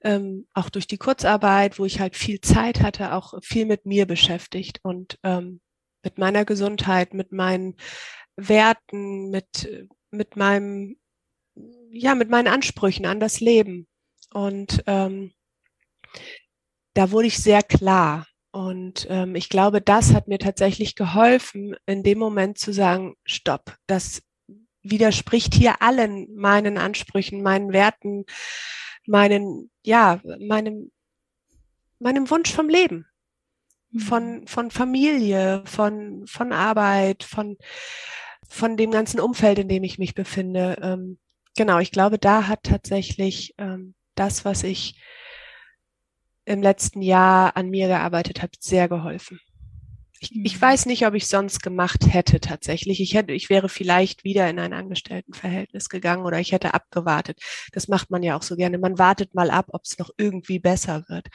ähm, 0.03 0.47
auch 0.55 0.71
durch 0.71 0.87
die 0.87 0.99
Kurzarbeit, 0.99 1.79
wo 1.79 1.85
ich 1.85 2.01
halt 2.01 2.17
viel 2.17 2.41
Zeit 2.41 2.81
hatte, 2.81 3.13
auch 3.13 3.35
viel 3.43 3.67
mit 3.67 3.87
mir 3.87 4.07
beschäftigt 4.07 4.81
und 4.83 5.19
ähm, 5.23 5.61
mit 6.03 6.19
meiner 6.19 6.45
Gesundheit, 6.45 7.15
mit 7.15 7.33
meinen 7.33 7.77
Werten, 8.37 9.31
mit, 9.31 9.89
mit 10.11 10.37
meinem, 10.37 10.97
ja, 11.91 12.15
mit 12.15 12.31
meinen 12.31 12.49
Ansprüchen 12.49 13.07
an 13.07 13.21
das 13.21 13.41
Leben. 13.41 13.87
Und 14.33 14.83
ähm, 14.87 15.33
da 16.95 17.11
wurde 17.11 17.29
ich 17.29 17.39
sehr 17.39 17.63
klar. 17.63 18.27
Und 18.53 19.09
ähm, 19.11 19.35
ich 19.35 19.49
glaube, 19.49 19.81
das 19.81 20.15
hat 20.15 20.29
mir 20.29 20.39
tatsächlich 20.39 20.95
geholfen, 20.95 21.75
in 21.87 22.05
dem 22.05 22.19
Moment 22.19 22.59
zu 22.59 22.73
sagen, 22.73 23.17
stopp, 23.25 23.77
das 23.89 24.23
widerspricht 24.85 25.55
hier 25.55 25.83
allen 25.83 26.33
meinen 26.37 26.79
Ansprüchen, 26.79 27.43
meinen 27.43 27.73
Werten, 27.73 28.25
meinen, 29.07 29.71
ja, 29.83 30.21
meinem, 30.39 30.93
meinem 31.99 32.31
Wunsch 32.31 32.53
vom 32.53 32.69
Leben, 32.69 33.07
von, 33.99 34.41
mhm. 34.41 34.47
von 34.47 34.71
Familie, 34.71 35.65
von, 35.67 36.27
von 36.27 36.53
Arbeit, 36.53 37.25
von, 37.25 37.57
von 38.49 38.77
dem 38.77 38.91
ganzen 38.91 39.21
Umfeld, 39.21 39.59
in 39.59 39.69
dem 39.69 39.85
ich 39.85 39.99
mich 39.99 40.15
befinde. 40.15 40.79
Ähm, 40.83 41.19
genau, 41.57 41.79
ich 41.79 41.91
glaube, 41.91 42.19
da 42.19 42.47
hat 42.47 42.63
tatsächlich 42.63 43.55
ähm, 43.59 43.95
das, 44.15 44.45
was 44.45 44.63
ich 44.63 45.01
im 46.45 46.63
letzten 46.63 47.01
Jahr 47.01 47.57
an 47.57 47.71
mir 47.71 47.89
gearbeitet 47.89 48.43
habe, 48.43 48.53
sehr 48.61 48.89
geholfen. 48.89 49.41
Ich, 50.25 50.45
ich 50.45 50.57
mhm. 50.57 50.63
weiß 50.63 50.87
nicht, 50.87 51.07
ob 51.07 51.15
ich 51.15 51.27
sonst 51.27 51.63
gemacht 51.63 52.13
hätte 52.13 52.41
tatsächlich. 52.41 53.01
Ich 53.01 53.15
hätte, 53.15 53.33
ich 53.33 53.51
wäre 53.51 53.69
vielleicht 53.69 54.25
wieder 54.25 54.49
in 54.49 54.59
ein 54.59 54.73
Angestelltenverhältnis 54.73 55.89
gegangen 55.89 56.25
oder 56.25 56.41
ich 56.41 56.53
hätte 56.53 56.73
abgewartet. 56.73 57.41
Das 57.73 57.89
macht 57.89 58.11
man 58.11 58.23
ja 58.23 58.37
auch 58.37 58.43
so 58.43 58.57
gerne. 58.57 58.79
Man 58.79 58.99
wartet 58.99 59.35
mal 59.35 59.51
ab, 59.51 59.67
ob 59.69 59.83
es 59.85 59.99
noch 59.99 60.11
irgendwie 60.17 60.59
besser 60.59 61.05
wird. 61.09 61.29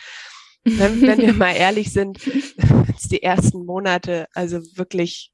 Wenn, 0.64 1.02
wenn 1.02 1.20
wir 1.20 1.34
mal 1.34 1.56
ehrlich 1.56 1.94
sind, 1.94 2.26
wenn 2.58 2.96
es 2.96 3.08
die 3.08 3.22
ersten 3.22 3.66
Monate 3.66 4.28
also 4.34 4.60
wirklich 4.76 5.32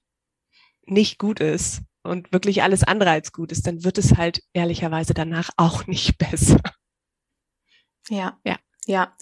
nicht 0.85 1.17
gut 1.17 1.39
ist 1.39 1.81
und 2.03 2.31
wirklich 2.31 2.61
alles 2.61 2.83
andere 2.83 3.11
als 3.11 3.31
gut 3.31 3.51
ist, 3.51 3.65
dann 3.65 3.83
wird 3.83 3.97
es 3.97 4.17
halt 4.17 4.43
ehrlicherweise 4.53 5.13
danach 5.13 5.49
auch 5.55 5.87
nicht 5.87 6.17
besser. 6.17 6.59
Ja. 8.09 8.37
Ja. 8.45 8.57
Ja, 8.87 9.15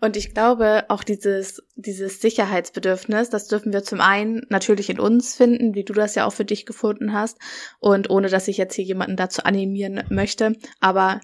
und 0.00 0.16
ich 0.16 0.34
glaube, 0.34 0.86
auch 0.88 1.04
dieses, 1.04 1.62
dieses 1.76 2.20
Sicherheitsbedürfnis, 2.20 3.30
das 3.30 3.46
dürfen 3.46 3.72
wir 3.72 3.84
zum 3.84 4.00
einen 4.00 4.42
natürlich 4.48 4.90
in 4.90 4.98
uns 4.98 5.36
finden, 5.36 5.74
wie 5.74 5.84
du 5.84 5.92
das 5.92 6.16
ja 6.16 6.26
auch 6.26 6.32
für 6.32 6.44
dich 6.44 6.66
gefunden 6.66 7.12
hast. 7.12 7.38
Und 7.78 8.10
ohne 8.10 8.28
dass 8.28 8.48
ich 8.48 8.56
jetzt 8.56 8.74
hier 8.74 8.84
jemanden 8.84 9.16
dazu 9.16 9.44
animieren 9.44 10.02
möchte, 10.10 10.56
aber 10.80 11.20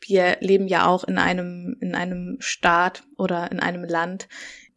wir 0.00 0.38
leben 0.40 0.68
ja 0.68 0.86
auch 0.86 1.04
in 1.04 1.18
einem, 1.18 1.76
in 1.80 1.94
einem 1.94 2.36
Staat 2.40 3.04
oder 3.18 3.52
in 3.52 3.60
einem 3.60 3.84
Land, 3.84 4.28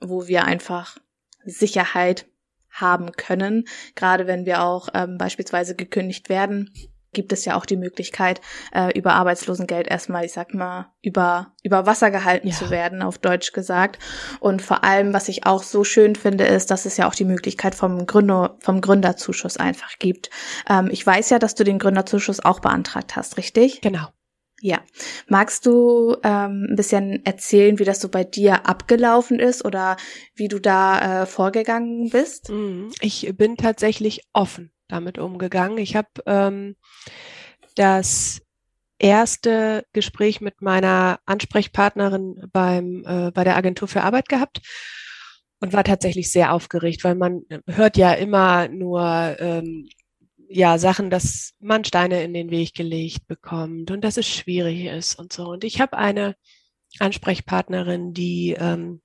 wo 0.01 0.27
wir 0.27 0.43
einfach 0.43 0.97
Sicherheit 1.45 2.27
haben 2.69 3.13
können, 3.13 3.65
gerade 3.95 4.27
wenn 4.27 4.45
wir 4.45 4.61
auch 4.61 4.89
ähm, 4.93 5.17
beispielsweise 5.17 5.75
gekündigt 5.75 6.27
werden 6.27 6.71
gibt 7.17 7.33
es 7.33 7.45
ja 7.45 7.55
auch 7.55 7.65
die 7.65 7.77
Möglichkeit, 7.77 8.41
äh, 8.71 8.95
über 8.95 9.15
Arbeitslosengeld 9.15 9.87
erstmal, 9.87 10.23
ich 10.23 10.33
sag 10.33 10.53
mal, 10.53 10.93
über, 11.01 11.51
über 11.63 11.87
Wasser 11.87 12.11
gehalten 12.11 12.49
ja. 12.49 12.53
zu 12.53 12.69
werden, 12.69 13.01
auf 13.01 13.17
Deutsch 13.17 13.53
gesagt. 13.53 13.97
Und 14.39 14.61
vor 14.61 14.83
allem, 14.83 15.13
was 15.13 15.27
ich 15.27 15.47
auch 15.47 15.63
so 15.63 15.83
schön 15.83 16.15
finde, 16.15 16.45
ist, 16.45 16.69
dass 16.69 16.85
es 16.85 16.95
ja 16.95 17.07
auch 17.07 17.15
die 17.15 17.25
Möglichkeit 17.25 17.73
vom 17.73 18.05
Gründer, 18.05 18.55
vom 18.59 18.81
Gründerzuschuss 18.81 19.57
einfach 19.57 19.97
gibt. 19.97 20.29
Ähm, 20.69 20.89
ich 20.91 21.03
weiß 21.03 21.31
ja, 21.31 21.39
dass 21.39 21.55
du 21.55 21.63
den 21.63 21.79
Gründerzuschuss 21.79 22.45
auch 22.45 22.59
beantragt 22.59 23.15
hast, 23.15 23.37
richtig? 23.37 23.81
Genau. 23.81 24.09
Ja. 24.61 24.81
Magst 25.27 25.65
du 25.65 26.17
ähm, 26.23 26.67
ein 26.69 26.75
bisschen 26.75 27.25
erzählen, 27.25 27.79
wie 27.79 27.83
das 27.83 27.99
so 27.99 28.09
bei 28.09 28.25
dir 28.25 28.67
abgelaufen 28.67 29.39
ist 29.39 29.65
oder 29.65 29.97
wie 30.35 30.49
du 30.49 30.59
da 30.59 31.23
äh, 31.23 31.25
vorgegangen 31.25 32.11
bist? 32.11 32.51
Mhm. 32.51 32.91
Ich 33.01 33.33
bin 33.35 33.57
tatsächlich 33.57 34.21
offen 34.33 34.71
damit 34.87 35.17
umgegangen. 35.17 35.77
Ich 35.77 35.95
habe 35.95 36.09
ähm, 36.25 36.75
das 37.75 38.41
erste 38.99 39.85
Gespräch 39.93 40.41
mit 40.41 40.61
meiner 40.61 41.19
Ansprechpartnerin 41.25 42.49
beim 42.51 43.03
äh, 43.05 43.31
bei 43.31 43.43
der 43.43 43.55
Agentur 43.55 43.87
für 43.87 44.03
Arbeit 44.03 44.29
gehabt 44.29 44.61
und 45.59 45.73
war 45.73 45.83
tatsächlich 45.83 46.31
sehr 46.31 46.53
aufgeregt, 46.53 47.03
weil 47.03 47.15
man 47.15 47.41
hört 47.67 47.97
ja 47.97 48.13
immer 48.13 48.67
nur 48.67 49.35
ähm, 49.39 49.87
ja 50.49 50.77
Sachen, 50.77 51.09
dass 51.09 51.53
man 51.59 51.83
Steine 51.83 52.23
in 52.23 52.33
den 52.33 52.49
Weg 52.49 52.73
gelegt 52.73 53.27
bekommt 53.27 53.91
und 53.91 54.03
dass 54.03 54.17
es 54.17 54.27
schwierig 54.27 54.85
ist 54.85 55.19
und 55.19 55.33
so. 55.33 55.49
Und 55.49 55.63
ich 55.63 55.81
habe 55.81 55.97
eine 55.97 56.35
Ansprechpartnerin, 56.99 58.13
die 58.13 58.55
ähm, 58.57 59.01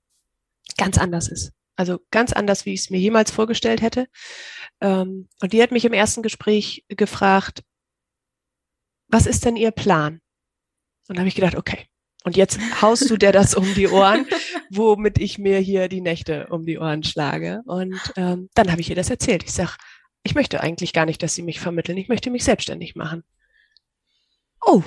ganz 0.77 0.99
anders 0.99 1.29
ist. 1.29 1.53
Also 1.83 1.99
ganz 2.13 2.33
anders, 2.33 2.65
wie 2.65 2.75
ich 2.75 2.83
es 2.83 2.91
mir 2.91 3.01
jemals 3.01 3.33
vorgestellt 3.33 3.83
hätte. 3.83 4.07
Ähm, 4.81 5.29
und 5.41 5.53
die 5.53 5.61
hat 5.61 5.73
mich 5.73 5.85
im 5.85 5.93
ersten 5.93 6.23
Gespräch 6.23 6.85
gefragt, 6.87 7.65
was 9.09 9.27
ist 9.27 9.45
denn 9.45 9.57
Ihr 9.57 9.73
Plan? 9.73 10.21
Und 11.09 11.17
da 11.17 11.23
habe 11.23 11.29
ich 11.29 11.35
gedacht, 11.35 11.57
okay, 11.57 11.89
und 12.23 12.37
jetzt 12.37 12.61
haust 12.81 13.11
du 13.11 13.17
dir 13.17 13.33
das 13.33 13.57
um 13.57 13.75
die 13.75 13.89
Ohren, 13.89 14.29
womit 14.71 15.19
ich 15.19 15.39
mir 15.39 15.59
hier 15.59 15.89
die 15.89 16.01
Nächte 16.01 16.47
um 16.51 16.65
die 16.65 16.79
Ohren 16.79 17.03
schlage. 17.03 17.63
Und 17.67 18.01
ähm, 18.15 18.49
dann 18.55 18.71
habe 18.71 18.81
ich 18.81 18.89
ihr 18.89 18.95
das 18.95 19.11
erzählt. 19.11 19.43
Ich 19.43 19.53
sag, 19.53 19.77
ich 20.23 20.37
möchte 20.37 20.61
eigentlich 20.61 20.93
gar 20.93 21.05
nicht, 21.05 21.21
dass 21.21 21.35
Sie 21.35 21.43
mich 21.43 21.59
vermitteln. 21.59 21.99
Ich 21.99 22.09
möchte 22.09 22.31
mich 22.31 22.45
selbstständig 22.45 22.95
machen. 22.95 23.25
Oh, 24.65 24.85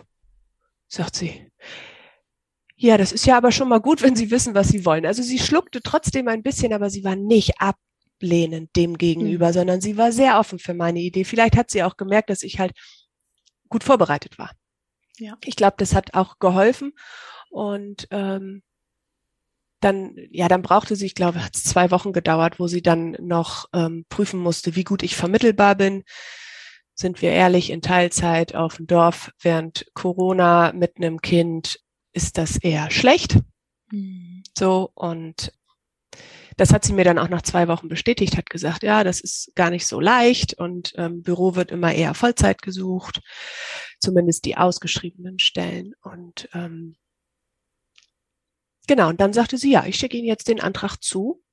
sagt 0.88 1.18
sie. 1.18 1.52
Ja, 2.78 2.98
das 2.98 3.12
ist 3.12 3.26
ja 3.26 3.38
aber 3.38 3.52
schon 3.52 3.70
mal 3.70 3.80
gut, 3.80 4.02
wenn 4.04 4.16
Sie 4.16 4.32
wissen, 4.32 4.56
was 4.56 4.70
Sie 4.70 4.86
wollen. 4.86 5.06
Also 5.06 5.24
sie 5.24 5.40
schluckte 5.40 5.82
trotzdem 5.82 6.28
ein 6.28 6.44
bisschen, 6.44 6.74
aber 6.74 6.90
sie 6.90 7.04
war 7.04 7.16
nicht 7.16 7.54
ablehnend 7.60 8.76
dem 8.76 8.98
gegenüber, 8.98 9.50
mhm. 9.50 9.54
sondern 9.54 9.82
sie 9.82 9.98
war 9.98 10.12
sehr 10.12 10.40
offen 10.40 10.60
für 10.60 10.74
meine 10.74 11.00
Idee. 11.00 11.24
Vielleicht 11.24 11.56
hat 11.56 11.72
sie 11.72 11.84
auch 11.84 11.98
gemerkt, 11.98 12.30
dass 12.30 12.44
ich 12.44 12.60
halt 12.60 12.74
gut 13.70 13.84
vorbereitet 13.84 14.38
war. 14.38 14.52
Ja. 15.18 15.38
Ich 15.44 15.56
glaube, 15.56 15.76
das 15.78 15.96
hat 15.96 16.14
auch 16.14 16.40
geholfen. 16.40 16.94
Und 17.50 18.08
ähm, 18.12 18.64
dann, 19.80 20.16
ja, 20.32 20.48
dann 20.48 20.62
brauchte 20.62 20.96
sie, 20.96 21.06
ich 21.06 21.16
glaube, 21.16 21.44
hat 21.44 21.56
es 21.56 21.64
zwei 21.64 21.92
Wochen 21.92 22.12
gedauert, 22.12 22.60
wo 22.60 22.68
sie 22.68 22.82
dann 22.82 23.16
noch 23.20 23.66
ähm, 23.74 24.06
prüfen 24.10 24.40
musste, 24.40 24.76
wie 24.76 24.84
gut 24.84 25.04
ich 25.04 25.16
vermittelbar 25.16 25.76
bin. 25.76 26.04
Sind 26.96 27.22
wir 27.22 27.32
ehrlich, 27.32 27.70
in 27.70 27.82
Teilzeit 27.82 28.56
auf 28.56 28.78
dem 28.78 28.88
Dorf 28.88 29.32
während 29.42 29.86
Corona 29.94 30.72
mit 30.74 30.98
einem 30.98 31.22
Kind 31.22 31.80
ist 32.16 32.38
das 32.38 32.58
eher 32.58 32.90
schlecht. 32.92 33.40
Mhm. 33.92 34.44
So, 34.58 34.90
und 34.96 35.52
das 36.58 36.72
hat 36.72 36.86
sie 36.86 36.94
mir 36.94 37.04
dann 37.04 37.20
auch 37.20 37.28
nach 37.28 37.42
zwei 37.42 37.68
Wochen 37.68 37.90
bestätigt, 37.90 38.38
hat 38.38 38.50
gesagt, 38.50 38.84
ja, 38.84 39.04
das 39.04 39.20
ist 39.20 39.52
gar 39.56 39.70
nicht 39.70 39.86
so 39.86 40.00
leicht 40.00 40.54
und 40.54 40.94
ähm, 40.96 41.22
Büro 41.22 41.56
wird 41.56 41.70
immer 41.72 41.94
eher 41.94 42.14
Vollzeit 42.14 42.62
gesucht, 42.62 43.22
zumindest 44.00 44.46
die 44.46 44.56
ausgeschriebenen 44.56 45.40
Stellen. 45.40 45.94
Und 46.02 46.48
ähm, 46.54 46.96
genau, 48.88 49.10
und 49.10 49.20
dann 49.20 49.34
sagte 49.34 49.58
sie, 49.58 49.72
ja, 49.72 49.86
ich 49.86 49.98
schicke 49.98 50.16
Ihnen 50.16 50.28
jetzt 50.28 50.48
den 50.48 50.62
Antrag 50.62 50.98
zu 51.04 51.44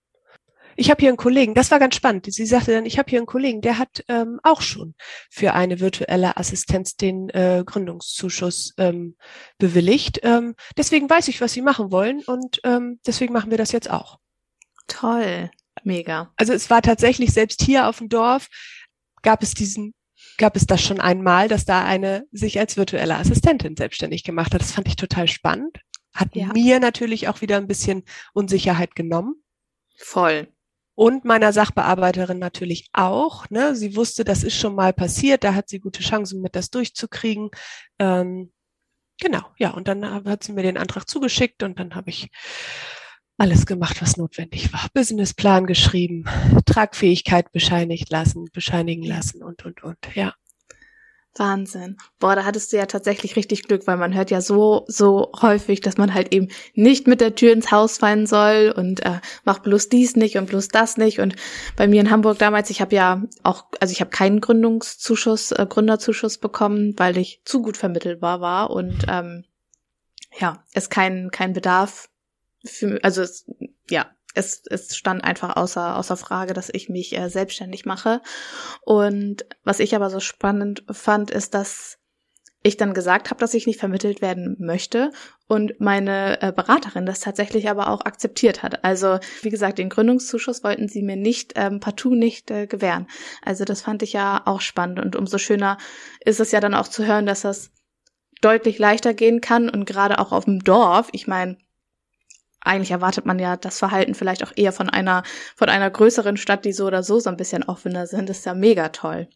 ich 0.76 0.90
habe 0.90 1.00
hier 1.00 1.10
einen 1.10 1.16
Kollegen, 1.16 1.54
das 1.54 1.70
war 1.70 1.78
ganz 1.78 1.94
spannend. 1.94 2.26
Sie 2.32 2.46
sagte 2.46 2.72
dann, 2.72 2.86
ich 2.86 2.98
habe 2.98 3.10
hier 3.10 3.18
einen 3.18 3.26
Kollegen, 3.26 3.60
der 3.60 3.78
hat 3.78 4.04
ähm, 4.08 4.40
auch 4.42 4.62
schon 4.62 4.94
für 5.30 5.54
eine 5.54 5.80
virtuelle 5.80 6.36
Assistenz 6.36 6.96
den 6.96 7.28
äh, 7.30 7.62
Gründungszuschuss 7.64 8.74
ähm, 8.78 9.16
bewilligt. 9.58 10.20
Ähm, 10.22 10.54
deswegen 10.76 11.08
weiß 11.08 11.28
ich, 11.28 11.40
was 11.40 11.52
Sie 11.52 11.62
machen 11.62 11.90
wollen 11.90 12.22
und 12.24 12.60
ähm, 12.64 13.00
deswegen 13.06 13.32
machen 13.32 13.50
wir 13.50 13.58
das 13.58 13.72
jetzt 13.72 13.90
auch. 13.90 14.18
Toll, 14.86 15.50
mega. 15.84 16.32
Also 16.36 16.52
es 16.52 16.70
war 16.70 16.82
tatsächlich 16.82 17.32
selbst 17.32 17.62
hier 17.62 17.88
auf 17.88 17.98
dem 17.98 18.08
Dorf 18.08 18.48
gab 19.22 19.42
es 19.42 19.54
diesen 19.54 19.94
gab 20.38 20.56
es 20.56 20.66
das 20.66 20.82
schon 20.82 21.00
einmal, 21.00 21.48
dass 21.48 21.64
da 21.64 21.84
eine 21.84 22.26
sich 22.32 22.58
als 22.58 22.76
virtuelle 22.76 23.16
Assistentin 23.16 23.76
selbstständig 23.76 24.24
gemacht 24.24 24.54
hat. 24.54 24.62
Das 24.62 24.72
fand 24.72 24.88
ich 24.88 24.96
total 24.96 25.28
spannend. 25.28 25.78
Hat 26.14 26.34
ja. 26.34 26.52
mir 26.52 26.80
natürlich 26.80 27.28
auch 27.28 27.40
wieder 27.40 27.58
ein 27.58 27.66
bisschen 27.66 28.04
Unsicherheit 28.32 28.94
genommen. 28.94 29.42
Voll 29.96 30.48
und 31.02 31.24
meiner 31.24 31.52
Sachbearbeiterin 31.52 32.38
natürlich 32.38 32.88
auch. 32.92 33.50
Ne? 33.50 33.74
Sie 33.74 33.96
wusste, 33.96 34.22
das 34.22 34.44
ist 34.44 34.54
schon 34.54 34.76
mal 34.76 34.92
passiert, 34.92 35.42
da 35.42 35.52
hat 35.52 35.68
sie 35.68 35.80
gute 35.80 36.00
Chancen 36.00 36.40
mit, 36.40 36.54
das 36.54 36.70
durchzukriegen. 36.70 37.50
Ähm, 37.98 38.52
genau, 39.20 39.42
ja, 39.58 39.70
und 39.70 39.88
dann 39.88 40.04
hat 40.24 40.44
sie 40.44 40.52
mir 40.52 40.62
den 40.62 40.78
Antrag 40.78 41.08
zugeschickt 41.08 41.64
und 41.64 41.80
dann 41.80 41.96
habe 41.96 42.10
ich 42.10 42.28
alles 43.36 43.66
gemacht, 43.66 44.00
was 44.00 44.16
notwendig 44.16 44.72
war. 44.72 44.86
Businessplan 44.94 45.66
geschrieben, 45.66 46.26
Tragfähigkeit 46.66 47.50
bescheinigt 47.50 48.08
lassen, 48.10 48.48
bescheinigen 48.52 49.02
lassen 49.02 49.42
und, 49.42 49.64
und, 49.64 49.82
und, 49.82 49.98
ja. 50.14 50.34
Wahnsinn. 51.36 51.96
Boah, 52.18 52.36
da 52.36 52.44
hattest 52.44 52.72
du 52.72 52.76
ja 52.76 52.86
tatsächlich 52.86 53.36
richtig 53.36 53.62
Glück, 53.62 53.86
weil 53.86 53.96
man 53.96 54.14
hört 54.14 54.30
ja 54.30 54.40
so, 54.40 54.84
so 54.86 55.32
häufig, 55.40 55.80
dass 55.80 55.96
man 55.96 56.12
halt 56.12 56.32
eben 56.34 56.48
nicht 56.74 57.06
mit 57.06 57.20
der 57.20 57.34
Tür 57.34 57.52
ins 57.52 57.70
Haus 57.70 57.98
fallen 57.98 58.26
soll 58.26 58.72
und 58.76 59.04
äh, 59.04 59.20
macht 59.44 59.62
bloß 59.62 59.88
dies 59.88 60.14
nicht 60.14 60.36
und 60.36 60.46
bloß 60.46 60.68
das 60.68 60.98
nicht. 60.98 61.20
Und 61.20 61.36
bei 61.76 61.88
mir 61.88 62.00
in 62.02 62.10
Hamburg 62.10 62.38
damals, 62.38 62.68
ich 62.68 62.80
habe 62.82 62.94
ja 62.94 63.22
auch, 63.42 63.64
also 63.80 63.92
ich 63.92 64.00
habe 64.00 64.10
keinen 64.10 64.40
Gründungszuschuss, 64.40 65.52
äh, 65.52 65.66
Gründerzuschuss 65.66 66.38
bekommen, 66.38 66.94
weil 66.98 67.16
ich 67.16 67.40
zu 67.44 67.62
gut 67.62 67.78
vermittelbar 67.78 68.40
war 68.40 68.70
und 68.70 69.06
ähm, 69.08 69.44
ja, 70.38 70.64
es 70.74 70.90
kein, 70.90 71.30
kein 71.30 71.52
Bedarf 71.54 72.10
für, 72.64 73.02
also 73.02 73.22
es, 73.22 73.46
ja, 73.90 74.10
es, 74.34 74.62
es 74.68 74.96
stand 74.96 75.24
einfach 75.24 75.56
außer, 75.56 75.96
außer 75.96 76.16
Frage, 76.16 76.54
dass 76.54 76.70
ich 76.72 76.88
mich 76.88 77.16
äh, 77.16 77.28
selbstständig 77.28 77.84
mache. 77.84 78.20
Und 78.82 79.44
was 79.64 79.80
ich 79.80 79.94
aber 79.94 80.10
so 80.10 80.20
spannend 80.20 80.84
fand, 80.90 81.30
ist, 81.30 81.54
dass 81.54 81.98
ich 82.62 82.76
dann 82.76 82.94
gesagt 82.94 83.30
habe, 83.30 83.40
dass 83.40 83.54
ich 83.54 83.66
nicht 83.66 83.80
vermittelt 83.80 84.22
werden 84.22 84.56
möchte 84.60 85.10
und 85.48 85.80
meine 85.80 86.40
äh, 86.40 86.52
Beraterin 86.52 87.06
das 87.06 87.20
tatsächlich 87.20 87.68
aber 87.68 87.88
auch 87.88 88.02
akzeptiert 88.02 88.62
hat. 88.62 88.84
Also 88.84 89.18
wie 89.42 89.50
gesagt, 89.50 89.78
den 89.78 89.88
Gründungszuschuss 89.88 90.62
wollten 90.62 90.88
sie 90.88 91.02
mir 91.02 91.16
nicht 91.16 91.54
ähm, 91.56 91.80
partout 91.80 92.14
nicht 92.14 92.50
äh, 92.50 92.66
gewähren. 92.66 93.08
Also 93.44 93.64
das 93.64 93.82
fand 93.82 94.02
ich 94.02 94.12
ja 94.12 94.42
auch 94.44 94.60
spannend 94.60 95.00
und 95.00 95.16
umso 95.16 95.38
schöner 95.38 95.76
ist 96.24 96.38
es 96.38 96.52
ja 96.52 96.60
dann 96.60 96.74
auch 96.74 96.88
zu 96.88 97.04
hören, 97.04 97.26
dass 97.26 97.42
das 97.42 97.72
deutlich 98.40 98.78
leichter 98.78 99.12
gehen 99.14 99.40
kann 99.40 99.68
und 99.68 99.84
gerade 99.84 100.18
auch 100.18 100.32
auf 100.32 100.44
dem 100.44 100.62
Dorf. 100.62 101.08
Ich 101.12 101.26
meine, 101.26 101.56
eigentlich 102.64 102.90
erwartet 102.90 103.26
man 103.26 103.38
ja 103.38 103.56
das 103.56 103.78
Verhalten 103.78 104.14
vielleicht 104.14 104.44
auch 104.44 104.52
eher 104.54 104.72
von 104.72 104.88
einer, 104.88 105.22
von 105.56 105.68
einer 105.68 105.90
größeren 105.90 106.36
Stadt, 106.36 106.64
die 106.64 106.72
so 106.72 106.86
oder 106.86 107.02
so 107.02 107.20
so 107.20 107.30
ein 107.30 107.36
bisschen 107.36 107.62
offener 107.64 108.06
sind. 108.06 108.28
Das 108.28 108.38
ist 108.38 108.46
ja 108.46 108.54
mega 108.54 108.88
toll. 108.90 109.28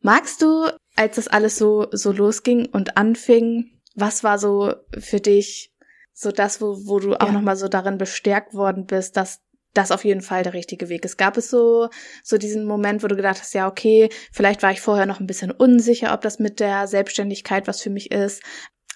Magst 0.00 0.42
du, 0.42 0.66
als 0.96 1.16
das 1.16 1.28
alles 1.28 1.56
so, 1.58 1.88
so 1.92 2.12
losging 2.12 2.66
und 2.66 2.96
anfing, 2.96 3.80
was 3.94 4.24
war 4.24 4.38
so 4.38 4.74
für 4.98 5.20
dich 5.20 5.72
so 6.12 6.30
das, 6.32 6.60
wo, 6.60 6.76
wo 6.86 6.98
du 6.98 7.14
auch 7.14 7.26
ja. 7.26 7.32
nochmal 7.32 7.56
so 7.56 7.68
darin 7.68 7.98
bestärkt 7.98 8.54
worden 8.54 8.86
bist, 8.86 9.16
dass 9.16 9.40
das 9.72 9.92
auf 9.92 10.04
jeden 10.04 10.20
Fall 10.20 10.42
der 10.42 10.52
richtige 10.52 10.88
Weg 10.88 11.04
ist. 11.04 11.16
Gab 11.16 11.36
es 11.36 11.48
so, 11.48 11.88
so 12.24 12.38
diesen 12.38 12.66
Moment, 12.66 13.02
wo 13.02 13.06
du 13.06 13.16
gedacht 13.16 13.40
hast, 13.40 13.54
ja, 13.54 13.68
okay, 13.68 14.08
vielleicht 14.32 14.62
war 14.62 14.72
ich 14.72 14.80
vorher 14.80 15.06
noch 15.06 15.20
ein 15.20 15.26
bisschen 15.26 15.50
unsicher, 15.50 16.12
ob 16.12 16.22
das 16.22 16.38
mit 16.38 16.60
der 16.60 16.88
Selbstständigkeit 16.88 17.68
was 17.68 17.80
für 17.80 17.90
mich 17.90 18.10
ist, 18.10 18.42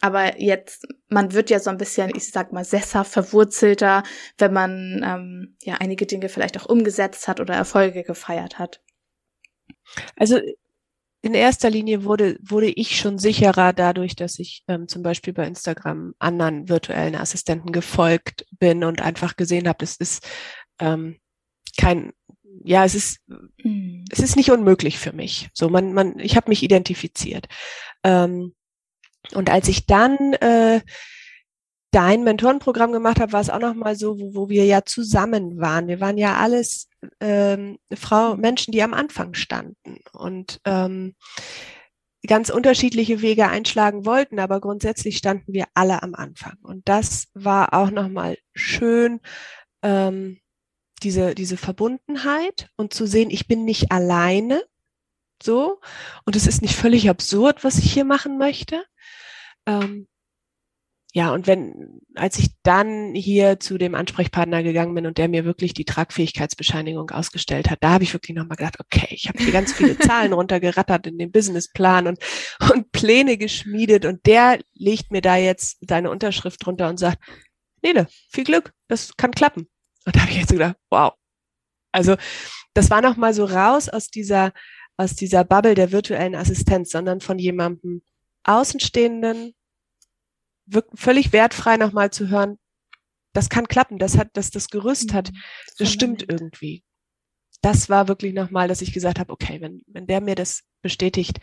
aber 0.05 0.39
jetzt, 0.39 0.87
man 1.09 1.33
wird 1.33 1.49
ja 1.49 1.59
so 1.59 1.71
ein 1.71 1.79
bisschen, 1.79 2.11
ich 2.15 2.31
sag 2.31 2.53
mal, 2.53 2.67
sesshaft, 2.67 3.11
verwurzelter, 3.11 4.03
wenn 4.37 4.53
man 4.53 5.01
ähm, 5.03 5.57
ja 5.63 5.77
einige 5.81 6.05
Dinge 6.05 6.29
vielleicht 6.29 6.61
auch 6.61 6.67
umgesetzt 6.67 7.27
hat 7.27 7.41
oder 7.41 7.55
Erfolge 7.55 8.03
gefeiert 8.03 8.59
hat. 8.59 8.83
Also 10.15 10.39
in 11.23 11.33
erster 11.33 11.71
Linie 11.71 12.05
wurde, 12.05 12.37
wurde 12.43 12.67
ich 12.67 12.99
schon 12.99 13.19
sicherer 13.19 13.73
dadurch, 13.73 14.15
dass 14.15 14.39
ich 14.39 14.63
ähm, 14.69 14.89
zum 14.89 15.03
Beispiel 15.03 15.33
bei 15.33 15.47
Instagram 15.47 16.13
anderen 16.19 16.69
virtuellen 16.69 17.15
Assistenten 17.15 17.73
gefolgt 17.73 18.45
bin 18.51 18.85
und 18.85 19.01
einfach 19.01 19.37
gesehen 19.37 19.67
habe, 19.69 19.85
es 19.85 19.97
ist 19.97 20.29
ähm, 20.81 21.19
kein, 21.79 22.13
ja, 22.63 22.85
es 22.85 22.95
ist, 22.95 23.21
mhm. 23.63 24.05
es 24.11 24.19
ist 24.19 24.37
nicht 24.37 24.51
unmöglich 24.51 24.99
für 24.99 25.15
mich. 25.15 25.49
So, 25.55 25.71
man, 25.71 25.95
man, 25.95 26.19
ich 26.19 26.37
habe 26.37 26.51
mich 26.51 26.63
identifiziert. 26.63 27.47
Ähm, 28.03 28.53
und 29.33 29.51
als 29.51 29.69
ich 29.69 29.87
dann 29.87 30.35
äh, 30.35 30.81
dein 31.91 32.25
Mentorenprogramm 32.25 32.93
gemacht 32.93 33.21
habe, 33.21 33.33
war 33.33 33.41
es 33.41 33.51
auch 33.51 33.61
noch 33.61 33.75
mal 33.75 33.97
so, 33.97 34.19
wo, 34.19 34.35
wo 34.35 34.49
wir 34.49 34.65
ja 34.65 34.85
zusammen 34.85 35.61
waren. 35.61 35.87
Wir 35.87 36.01
waren 36.01 36.19
ja 36.19 36.37
alles 36.37 36.89
ähm, 37.21 37.79
Frau 37.95 38.37
Menschen, 38.37 38.73
die 38.73 38.83
am 38.83 38.95
Anfang 38.95 39.35
standen 39.35 40.01
und 40.13 40.61
ähm, 40.65 41.15
ganz 42.27 42.51
unterschiedliche 42.51 43.23
Wege 43.23 43.49
einschlagen 43.49 44.07
wollten, 44.07 44.41
aber 44.41 44.61
grundsätzlich 44.61 45.19
standen 45.19 45.53
wir 45.53 45.67
alle 45.75 46.03
am 46.03 46.15
Anfang. 46.15 46.57
Und 46.63 46.89
das 46.89 47.29
war 47.35 47.75
auch 47.75 47.91
noch 47.91 48.09
mal 48.09 48.39
schön. 48.55 49.21
Ähm, 49.83 50.41
diese, 51.03 51.35
diese 51.35 51.57
Verbundenheit 51.57 52.71
und 52.77 52.95
zu 52.95 53.07
sehen, 53.07 53.31
ich 53.31 53.47
bin 53.47 53.65
nicht 53.65 53.93
alleine, 53.93 54.65
so, 55.43 55.81
und 56.25 56.37
es 56.37 56.47
ist 56.47 56.63
nicht 56.63 56.75
völlig 56.75 57.11
absurd, 57.11 57.63
was 57.63 57.79
ich 57.79 57.93
hier 57.93 58.05
machen 58.05 58.39
möchte, 58.39 58.83
ähm, 59.67 60.07
ja, 61.17 61.33
und 61.33 61.47
wenn, 61.47 62.01
als 62.17 62.41
ich 62.41 62.51
dann 62.65 63.15
hier 63.15 63.61
zu 63.61 63.79
dem 63.79 63.95
Ansprechpartner 63.95 64.65
gegangen 64.65 64.97
bin 64.97 65.07
und 65.07 65.17
der 65.17 65.29
mir 65.29 65.45
wirklich 65.45 65.73
die 65.73 65.85
Tragfähigkeitsbescheinigung 65.85 67.11
ausgestellt 67.11 67.71
hat, 67.71 67.79
da 67.83 67.91
habe 67.91 68.03
ich 68.03 68.13
wirklich 68.13 68.37
nochmal 68.37 68.57
gedacht, 68.57 68.81
okay, 68.81 69.07
ich 69.11 69.29
habe 69.29 69.39
hier 69.39 69.53
ganz 69.53 69.73
viele 69.73 69.97
Zahlen 69.99 70.33
runtergerattert 70.33 71.07
in 71.07 71.17
den 71.17 71.31
Businessplan 71.31 72.09
und, 72.09 72.19
und 72.73 72.91
Pläne 72.91 73.39
geschmiedet 73.39 74.07
und 74.07 74.27
der 74.27 74.59
legt 74.75 75.13
mir 75.13 75.21
da 75.21 75.37
jetzt 75.37 75.79
seine 75.89 76.11
Unterschrift 76.11 76.67
drunter 76.67 76.89
und 76.89 76.99
sagt, 76.99 77.23
Nele, 77.81 78.09
viel 78.29 78.43
Glück, 78.43 78.73
das 78.89 79.17
kann 79.17 79.31
klappen. 79.31 79.69
Und 80.05 80.17
da 80.17 80.21
habe 80.23 80.33
ich 80.33 80.39
jetzt 80.39 80.51
gedacht, 80.51 80.75
wow. 80.91 81.13
Also 81.93 82.17
das 82.73 82.91
war 82.91 83.03
nochmal 83.03 83.35
so 83.35 83.45
raus 83.45 83.89
aus 83.89 84.09
dieser, 84.09 84.53
aus 84.97 85.15
dieser 85.15 85.45
Bubble 85.45 85.77
der 85.77 85.93
virtuellen 85.93 86.35
Assistenz, 86.35 86.91
sondern 86.91 87.21
von 87.21 87.39
jemandem, 87.39 88.03
Außenstehenden 88.45 89.55
völlig 90.95 91.33
wertfrei 91.33 91.77
nochmal 91.77 92.11
zu 92.11 92.29
hören, 92.29 92.59
das 93.33 93.49
kann 93.49 93.69
klappen, 93.69 93.99
das 93.99 94.17
hat, 94.17 94.29
dass 94.35 94.51
das 94.51 94.69
Gerüst 94.69 95.13
hat, 95.13 95.31
mhm. 95.31 95.37
das 95.79 95.93
stimmt 95.93 96.25
irgendwie. 96.29 96.83
Das 97.61 97.89
war 97.89 98.09
wirklich 98.09 98.35
nochmal, 98.35 98.69
dass 98.69 98.83
ich 98.83 98.93
gesagt 98.93 99.19
habe, 99.19 99.33
okay, 99.33 99.61
wenn, 99.61 99.83
wenn 99.87 100.07
der 100.07 100.21
mir 100.21 100.35
das 100.35 100.63
bestätigt, 100.83 101.41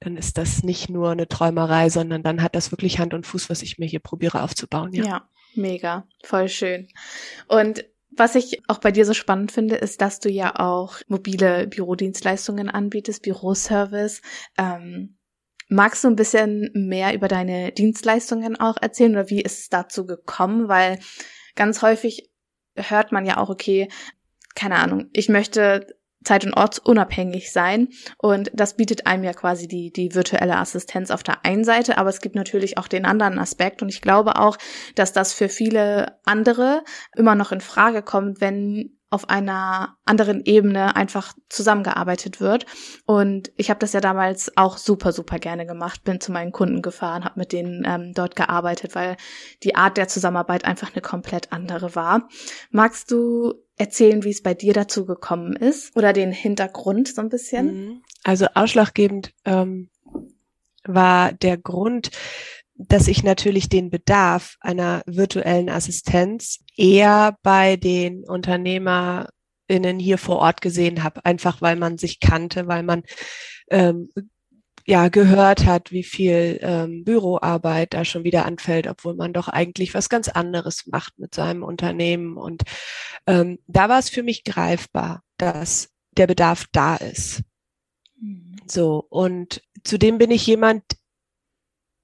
dann 0.00 0.16
ist 0.16 0.36
das 0.36 0.62
nicht 0.64 0.90
nur 0.90 1.10
eine 1.10 1.28
Träumerei, 1.28 1.90
sondern 1.90 2.22
dann 2.22 2.42
hat 2.42 2.56
das 2.56 2.72
wirklich 2.72 2.98
Hand 2.98 3.14
und 3.14 3.26
Fuß, 3.26 3.48
was 3.50 3.62
ich 3.62 3.78
mir 3.78 3.86
hier 3.86 4.00
probiere 4.00 4.42
aufzubauen. 4.42 4.92
Ja, 4.92 5.04
ja 5.04 5.28
mega, 5.54 6.06
voll 6.24 6.48
schön. 6.48 6.88
Und 7.46 7.84
was 8.10 8.34
ich 8.34 8.60
auch 8.68 8.78
bei 8.78 8.90
dir 8.90 9.06
so 9.06 9.14
spannend 9.14 9.52
finde, 9.52 9.76
ist, 9.76 10.00
dass 10.00 10.18
du 10.18 10.28
ja 10.28 10.58
auch 10.58 11.00
mobile 11.06 11.68
Bürodienstleistungen 11.68 12.68
anbietest, 12.68 13.22
Büroservice. 13.22 14.20
Ähm, 14.58 15.16
Magst 15.72 16.02
du 16.02 16.08
ein 16.08 16.16
bisschen 16.16 16.68
mehr 16.74 17.14
über 17.14 17.28
deine 17.28 17.70
Dienstleistungen 17.70 18.58
auch 18.58 18.76
erzählen 18.80 19.12
oder 19.12 19.30
wie 19.30 19.40
ist 19.40 19.60
es 19.60 19.68
dazu 19.68 20.04
gekommen? 20.04 20.68
Weil 20.68 20.98
ganz 21.54 21.80
häufig 21.80 22.28
hört 22.74 23.12
man 23.12 23.24
ja 23.24 23.36
auch, 23.36 23.50
okay, 23.50 23.88
keine 24.56 24.76
Ahnung, 24.76 25.10
ich 25.12 25.28
möchte 25.28 25.86
zeit- 26.24 26.44
und 26.44 26.54
ortsunabhängig 26.54 27.52
sein 27.52 27.88
und 28.18 28.50
das 28.52 28.76
bietet 28.76 29.06
einem 29.06 29.22
ja 29.22 29.32
quasi 29.32 29.68
die, 29.68 29.92
die 29.92 30.14
virtuelle 30.14 30.56
Assistenz 30.56 31.12
auf 31.12 31.22
der 31.22 31.44
einen 31.46 31.64
Seite, 31.64 31.98
aber 31.98 32.10
es 32.10 32.20
gibt 32.20 32.34
natürlich 32.34 32.76
auch 32.76 32.88
den 32.88 33.06
anderen 33.06 33.38
Aspekt 33.38 33.80
und 33.80 33.88
ich 33.88 34.02
glaube 34.02 34.40
auch, 34.40 34.58
dass 34.96 35.12
das 35.12 35.32
für 35.32 35.48
viele 35.48 36.18
andere 36.24 36.82
immer 37.16 37.36
noch 37.36 37.52
in 37.52 37.60
Frage 37.60 38.02
kommt, 38.02 38.40
wenn 38.40 38.99
auf 39.10 39.28
einer 39.28 39.96
anderen 40.04 40.44
Ebene 40.44 40.94
einfach 40.94 41.34
zusammengearbeitet 41.48 42.40
wird. 42.40 42.64
Und 43.06 43.50
ich 43.56 43.68
habe 43.68 43.80
das 43.80 43.92
ja 43.92 44.00
damals 44.00 44.56
auch 44.56 44.76
super, 44.78 45.12
super 45.12 45.40
gerne 45.40 45.66
gemacht, 45.66 46.04
bin 46.04 46.20
zu 46.20 46.30
meinen 46.30 46.52
Kunden 46.52 46.80
gefahren, 46.80 47.24
habe 47.24 47.40
mit 47.40 47.52
denen 47.52 47.84
ähm, 47.84 48.12
dort 48.14 48.36
gearbeitet, 48.36 48.94
weil 48.94 49.16
die 49.64 49.74
Art 49.74 49.96
der 49.96 50.06
Zusammenarbeit 50.06 50.64
einfach 50.64 50.92
eine 50.94 51.02
komplett 51.02 51.52
andere 51.52 51.96
war. 51.96 52.28
Magst 52.70 53.10
du 53.10 53.54
erzählen, 53.76 54.22
wie 54.22 54.30
es 54.30 54.42
bei 54.42 54.54
dir 54.54 54.74
dazu 54.74 55.04
gekommen 55.06 55.56
ist 55.56 55.96
oder 55.96 56.12
den 56.12 56.30
Hintergrund 56.30 57.08
so 57.08 57.20
ein 57.20 57.30
bisschen? 57.30 57.66
Mhm. 57.66 58.02
Also 58.22 58.46
ausschlaggebend 58.54 59.32
ähm, 59.44 59.90
war 60.84 61.32
der 61.32 61.56
Grund, 61.56 62.10
dass 62.88 63.08
ich 63.08 63.22
natürlich 63.22 63.68
den 63.68 63.90
Bedarf 63.90 64.56
einer 64.60 65.02
virtuellen 65.06 65.68
Assistenz 65.68 66.60
eher 66.76 67.36
bei 67.42 67.76
den 67.76 68.24
UnternehmerInnen 68.24 69.98
hier 69.98 70.18
vor 70.18 70.38
Ort 70.38 70.60
gesehen 70.60 71.02
habe, 71.02 71.24
einfach 71.24 71.60
weil 71.60 71.76
man 71.76 71.98
sich 71.98 72.20
kannte, 72.20 72.66
weil 72.68 72.82
man 72.82 73.02
ähm, 73.70 74.08
ja 74.86 75.08
gehört 75.08 75.66
hat, 75.66 75.92
wie 75.92 76.02
viel 76.02 76.58
ähm, 76.62 77.04
Büroarbeit 77.04 77.92
da 77.92 78.04
schon 78.04 78.24
wieder 78.24 78.46
anfällt, 78.46 78.86
obwohl 78.86 79.14
man 79.14 79.32
doch 79.32 79.48
eigentlich 79.48 79.94
was 79.94 80.08
ganz 80.08 80.28
anderes 80.28 80.86
macht 80.86 81.18
mit 81.18 81.34
seinem 81.34 81.62
Unternehmen. 81.62 82.36
Und 82.36 82.62
ähm, 83.26 83.58
da 83.66 83.88
war 83.88 83.98
es 83.98 84.08
für 84.08 84.22
mich 84.22 84.44
greifbar, 84.44 85.22
dass 85.36 85.90
der 86.12 86.26
Bedarf 86.26 86.64
da 86.72 86.96
ist. 86.96 87.42
Mhm. 88.20 88.56
So, 88.66 89.04
und 89.08 89.62
zudem 89.84 90.18
bin 90.18 90.30
ich 90.30 90.46
jemand, 90.46 90.82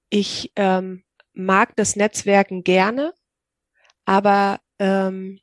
ich 0.09 0.51
ähm, 0.55 1.03
mag 1.33 1.75
das 1.75 1.95
Netzwerken 1.95 2.63
gerne, 2.63 3.13
aber 4.05 4.59
ähm, 4.79 5.39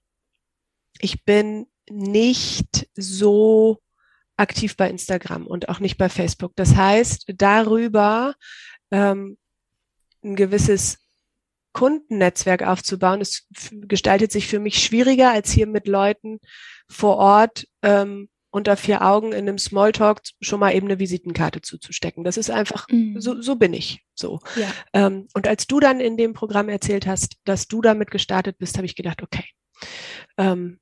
ich 1.00 1.24
bin 1.24 1.66
nicht 1.90 2.88
so 2.94 3.80
aktiv 4.36 4.76
bei 4.76 4.88
Instagram 4.90 5.46
und 5.46 5.68
auch 5.68 5.80
nicht 5.80 5.98
bei 5.98 6.08
Facebook. 6.08 6.52
Das 6.56 6.74
heißt, 6.74 7.26
darüber 7.36 8.34
ähm, 8.90 9.38
ein 10.22 10.36
gewisses 10.36 10.98
Kundennetzwerk 11.72 12.62
aufzubauen. 12.62 13.20
Es 13.20 13.46
gestaltet 13.70 14.32
sich 14.32 14.46
für 14.46 14.60
mich 14.60 14.82
schwieriger, 14.82 15.30
als 15.30 15.50
hier 15.50 15.66
mit 15.66 15.86
Leuten 15.86 16.40
vor 16.88 17.16
Ort 17.16 17.66
ähm, 17.82 18.28
unter 18.54 18.76
vier 18.76 19.02
Augen 19.02 19.32
in 19.32 19.48
einem 19.48 19.58
Smalltalk 19.58 20.22
schon 20.40 20.60
mal 20.60 20.74
eben 20.74 20.86
eine 20.86 21.00
Visitenkarte 21.00 21.60
zuzustecken. 21.60 22.22
Das 22.22 22.36
ist 22.36 22.50
einfach, 22.50 22.86
mhm. 22.88 23.20
so, 23.20 23.42
so 23.42 23.56
bin 23.56 23.74
ich 23.74 24.04
so. 24.14 24.38
Ja. 24.54 24.72
Ähm, 24.92 25.26
und 25.34 25.48
als 25.48 25.66
du 25.66 25.80
dann 25.80 25.98
in 25.98 26.16
dem 26.16 26.34
Programm 26.34 26.68
erzählt 26.68 27.06
hast, 27.08 27.34
dass 27.44 27.66
du 27.66 27.82
damit 27.82 28.12
gestartet 28.12 28.56
bist, 28.58 28.76
habe 28.76 28.86
ich 28.86 28.94
gedacht, 28.94 29.22
okay, 29.22 29.44
ähm, 30.38 30.78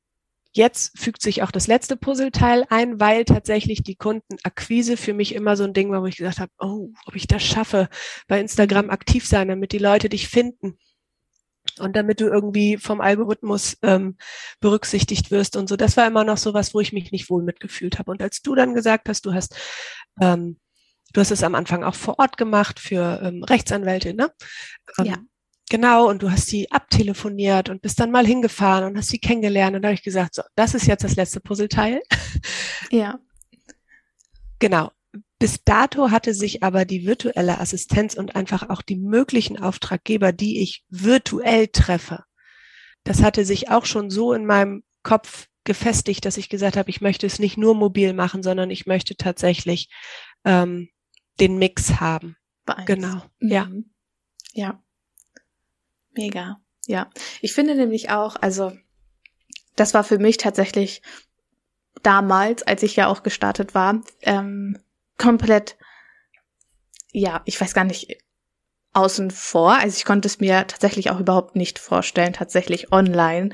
Jetzt 0.55 0.99
fügt 0.99 1.23
sich 1.23 1.43
auch 1.43 1.51
das 1.51 1.67
letzte 1.67 1.97
Puzzleteil 1.97 2.67
ein, 2.69 3.01
weil 3.01 3.25
tatsächlich 3.25 3.83
die 3.83 3.97
Kundenakquise 3.97 4.99
für 4.99 5.15
mich 5.15 5.35
immer 5.35 5.57
so 5.57 5.65
ein 5.65 5.73
Ding 5.73 5.91
war, 5.91 6.03
wo 6.03 6.07
ich 6.07 6.19
gesagt 6.19 6.41
habe, 6.41 6.53
oh, 6.59 6.91
ob 7.07 7.17
ich 7.17 7.27
das 7.27 7.43
schaffe, 7.43 7.89
bei 8.29 8.39
Instagram 8.39 8.91
aktiv 8.91 9.27
sein, 9.27 9.49
damit 9.49 9.73
die 9.73 9.79
Leute 9.79 10.11
dich 10.11 10.29
finden 10.29 10.77
und 11.79 11.97
damit 11.97 12.21
du 12.21 12.27
irgendwie 12.27 12.77
vom 12.77 13.01
Algorithmus 13.01 13.79
ähm, 13.83 14.17
berücksichtigt 14.61 15.31
wirst 15.31 15.57
und 15.57 15.69
so. 15.69 15.77
Das 15.77 15.97
war 15.97 16.07
immer 16.07 16.25
noch 16.25 16.37
so 16.37 16.55
was, 16.55 16.75
wo 16.75 16.81
ich 16.81 16.93
mich 16.93 17.13
nicht 17.13 17.31
wohl 17.31 17.43
mitgefühlt 17.43 17.99
habe. 17.99 18.11
Und 18.11 18.23
als 18.23 18.43
du 18.43 18.55
dann 18.55 18.75
gesagt 18.75 19.09
hast, 19.09 19.27
du 19.27 19.33
hast 19.35 19.57
ähm, 20.21 20.59
Du 21.13 21.21
hast 21.21 21.31
es 21.31 21.43
am 21.43 21.55
Anfang 21.55 21.85
auch 21.85 21.95
vor 21.95 22.19
Ort 22.19 22.37
gemacht 22.37 22.81
für 22.81 23.21
ähm, 23.23 23.45
Rechtsanwälte, 23.45 24.15
ne? 24.15 24.33
Ähm, 24.99 25.05
ja. 25.05 25.17
Genau, 25.71 26.09
und 26.09 26.23
du 26.23 26.31
hast 26.31 26.49
sie 26.49 26.71
abtelefoniert 26.71 27.71
und 27.71 27.81
bist 27.81 27.99
dann 28.01 28.11
mal 28.11 28.27
hingefahren 28.27 28.85
und 28.85 28.99
hast 28.99 29.09
sie 29.09 29.19
kennengelernt. 29.19 29.75
Und 29.75 29.83
da 29.83 29.89
habe 29.89 29.95
ich 29.95 30.03
gesagt, 30.03 30.35
so, 30.35 30.43
das 30.55 30.75
ist 30.75 30.87
jetzt 30.87 31.05
das 31.05 31.17
letzte 31.17 31.41
Puzzleteil. 31.41 32.03
Ja. 32.91 33.19
Genau. 34.59 34.91
Bis 35.43 35.65
dato 35.65 36.13
hatte 36.13 36.35
sich 36.35 36.63
aber 36.63 36.85
die 36.85 37.05
virtuelle 37.05 37.59
Assistenz 37.59 38.15
und 38.15 38.37
einfach 38.37 38.71
auch 38.71 38.81
die 38.81 38.95
möglichen 38.95 39.61
Auftraggeber, 39.61 40.31
die 40.31 40.63
ich 40.63 40.85
virtuell 40.89 41.67
treffe, 41.67 42.23
das 43.03 43.25
hatte 43.25 43.45
sich 43.45 43.69
auch 43.69 43.85
schon 43.85 44.09
so 44.09 44.35
in 44.35 44.47
meinem 44.47 44.85
Kopf 45.03 45.49
gefestigt, 45.65 46.25
dass 46.27 46.37
ich 46.37 46.49
gesagt 46.49 46.77
habe, 46.77 46.91
ich 46.91 47.01
möchte 47.01 47.27
es 47.27 47.41
nicht 47.41 47.57
nur 47.57 47.75
mobil 47.75 48.13
machen, 48.13 48.45
sondern 48.45 48.71
ich 48.71 48.87
möchte 48.87 49.17
tatsächlich 49.17 49.89
ähm, 50.45 50.91
den 51.41 51.59
Mix 51.59 51.99
haben. 51.99 52.37
Beeins. 52.65 52.87
Genau. 52.87 53.23
Mhm. 53.41 53.51
Ja. 53.51 53.69
Ja. 54.53 54.85
Mega. 56.13 56.61
Ja. 56.87 57.11
Ich 57.41 57.53
finde 57.53 57.75
nämlich 57.75 58.11
auch, 58.11 58.37
also 58.37 58.71
das 59.75 59.93
war 59.93 60.05
für 60.05 60.21
mich 60.21 60.37
tatsächlich 60.37 61.03
damals, 62.05 62.63
als 62.63 62.85
ich 62.85 62.95
ja 62.95 63.09
auch 63.09 63.25
gestartet 63.25 63.75
war, 63.75 64.03
ähm, 64.21 64.79
komplett, 65.19 65.77
ja, 67.13 67.43
ich 67.45 67.61
weiß 67.61 67.75
gar 67.75 67.85
nicht, 67.85 68.19
außen 68.95 69.31
vor. 69.31 69.73
Also 69.73 69.97
ich 69.97 70.05
konnte 70.05 70.27
es 70.27 70.41
mir 70.41 70.67
tatsächlich 70.67 71.11
auch 71.11 71.21
überhaupt 71.21 71.57
nicht 71.57 71.79
vorstellen, 71.79 72.33
tatsächlich 72.33 72.93
online 72.93 73.51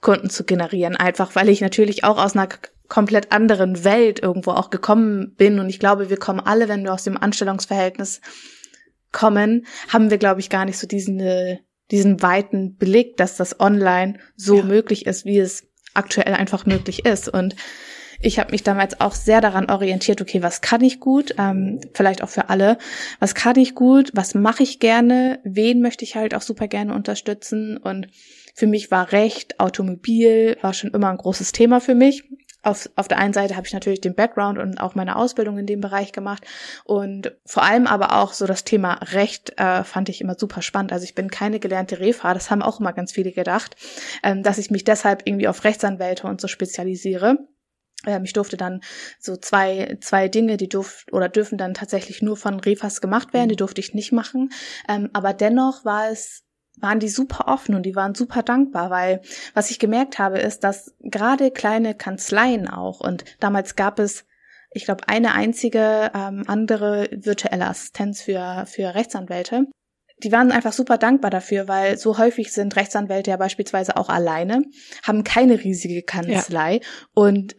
Kunden 0.00 0.28
zu 0.28 0.44
generieren. 0.44 0.96
Einfach 0.96 1.34
weil 1.34 1.48
ich 1.48 1.60
natürlich 1.60 2.04
auch 2.04 2.18
aus 2.18 2.36
einer 2.36 2.48
komplett 2.88 3.32
anderen 3.32 3.84
Welt 3.84 4.20
irgendwo 4.20 4.50
auch 4.50 4.68
gekommen 4.68 5.34
bin. 5.34 5.58
Und 5.58 5.70
ich 5.70 5.78
glaube, 5.78 6.10
wir 6.10 6.18
kommen 6.18 6.40
alle, 6.40 6.68
wenn 6.68 6.84
wir 6.84 6.92
aus 6.92 7.04
dem 7.04 7.16
Anstellungsverhältnis 7.16 8.20
kommen, 9.12 9.66
haben 9.88 10.10
wir, 10.10 10.18
glaube 10.18 10.40
ich, 10.40 10.50
gar 10.50 10.66
nicht 10.66 10.78
so 10.78 10.86
diesen, 10.86 11.18
äh, 11.20 11.58
diesen 11.90 12.20
weiten 12.20 12.76
Blick, 12.76 13.16
dass 13.16 13.36
das 13.36 13.60
online 13.60 14.18
so 14.36 14.58
ja. 14.58 14.64
möglich 14.64 15.06
ist, 15.06 15.24
wie 15.24 15.38
es 15.38 15.68
aktuell 15.94 16.34
einfach 16.34 16.66
möglich 16.66 17.06
ist. 17.06 17.28
Und 17.28 17.56
ich 18.22 18.38
habe 18.38 18.52
mich 18.52 18.62
damals 18.62 19.00
auch 19.00 19.14
sehr 19.14 19.40
daran 19.40 19.70
orientiert, 19.70 20.20
okay, 20.20 20.42
was 20.42 20.60
kann 20.60 20.82
ich 20.82 21.00
gut, 21.00 21.34
ähm, 21.38 21.80
vielleicht 21.92 22.22
auch 22.22 22.28
für 22.28 22.48
alle, 22.48 22.78
was 23.18 23.34
kann 23.34 23.56
ich 23.56 23.74
gut, 23.74 24.10
was 24.14 24.34
mache 24.34 24.62
ich 24.62 24.78
gerne, 24.78 25.40
wen 25.44 25.80
möchte 25.80 26.04
ich 26.04 26.16
halt 26.16 26.34
auch 26.34 26.42
super 26.42 26.68
gerne 26.68 26.94
unterstützen? 26.94 27.76
Und 27.76 28.06
für 28.54 28.66
mich 28.66 28.90
war 28.90 29.12
Recht, 29.12 29.60
Automobil, 29.60 30.56
war 30.60 30.72
schon 30.72 30.90
immer 30.90 31.10
ein 31.10 31.16
großes 31.16 31.52
Thema 31.52 31.80
für 31.80 31.94
mich. 31.94 32.24
Auf, 32.64 32.88
auf 32.94 33.08
der 33.08 33.18
einen 33.18 33.32
Seite 33.32 33.56
habe 33.56 33.66
ich 33.66 33.72
natürlich 33.72 34.00
den 34.00 34.14
Background 34.14 34.56
und 34.56 34.80
auch 34.80 34.94
meine 34.94 35.16
Ausbildung 35.16 35.58
in 35.58 35.66
dem 35.66 35.80
Bereich 35.80 36.12
gemacht. 36.12 36.44
Und 36.84 37.32
vor 37.44 37.64
allem 37.64 37.88
aber 37.88 38.20
auch 38.22 38.32
so 38.32 38.46
das 38.46 38.62
Thema 38.62 39.00
Recht 39.02 39.58
äh, 39.58 39.82
fand 39.82 40.08
ich 40.08 40.20
immer 40.20 40.36
super 40.38 40.62
spannend. 40.62 40.92
Also 40.92 41.02
ich 41.02 41.16
bin 41.16 41.28
keine 41.28 41.58
gelernte 41.58 41.98
Refa, 41.98 42.34
das 42.34 42.52
haben 42.52 42.62
auch 42.62 42.78
immer 42.78 42.92
ganz 42.92 43.10
viele 43.10 43.32
gedacht, 43.32 43.74
ähm, 44.22 44.44
dass 44.44 44.58
ich 44.58 44.70
mich 44.70 44.84
deshalb 44.84 45.22
irgendwie 45.24 45.48
auf 45.48 45.64
Rechtsanwälte 45.64 46.28
und 46.28 46.40
so 46.40 46.46
spezialisiere. 46.46 47.38
Ähm, 48.06 48.24
ich 48.24 48.32
durfte 48.32 48.56
dann 48.56 48.80
so 49.18 49.36
zwei, 49.36 49.98
zwei 50.00 50.28
Dinge, 50.28 50.56
die 50.56 50.68
durft 50.68 51.12
oder 51.12 51.28
dürfen 51.28 51.58
dann 51.58 51.74
tatsächlich 51.74 52.22
nur 52.22 52.36
von 52.36 52.60
Refas 52.60 53.00
gemacht 53.00 53.32
werden, 53.32 53.48
die 53.48 53.56
durfte 53.56 53.80
ich 53.80 53.94
nicht 53.94 54.12
machen. 54.12 54.50
Ähm, 54.88 55.10
aber 55.12 55.32
dennoch 55.32 55.84
war 55.84 56.10
es 56.10 56.44
waren 56.80 57.00
die 57.00 57.08
super 57.08 57.48
offen 57.48 57.74
und 57.74 57.84
die 57.84 57.94
waren 57.94 58.14
super 58.14 58.42
dankbar, 58.42 58.90
weil 58.90 59.20
was 59.54 59.70
ich 59.70 59.78
gemerkt 59.78 60.18
habe, 60.18 60.38
ist, 60.38 60.64
dass 60.64 60.94
gerade 61.00 61.50
kleine 61.50 61.94
Kanzleien 61.94 62.68
auch 62.68 63.00
und 63.00 63.24
damals 63.40 63.76
gab 63.76 63.98
es, 63.98 64.24
ich 64.70 64.86
glaube, 64.86 65.06
eine 65.06 65.34
einzige 65.34 66.10
ähm, 66.14 66.44
andere 66.46 67.08
virtuelle 67.12 67.66
Assistenz 67.66 68.22
für, 68.22 68.64
für 68.66 68.94
Rechtsanwälte. 68.94 69.66
Die 70.22 70.32
waren 70.32 70.52
einfach 70.52 70.72
super 70.72 70.98
dankbar 70.98 71.30
dafür, 71.30 71.68
weil 71.68 71.98
so 71.98 72.18
häufig 72.18 72.52
sind 72.52 72.76
Rechtsanwälte 72.76 73.30
ja 73.30 73.36
beispielsweise 73.36 73.96
auch 73.96 74.08
alleine, 74.08 74.64
haben 75.02 75.24
keine 75.24 75.62
riesige 75.62 76.02
Kanzlei 76.02 76.74
ja. 76.74 76.80
und 77.14 77.56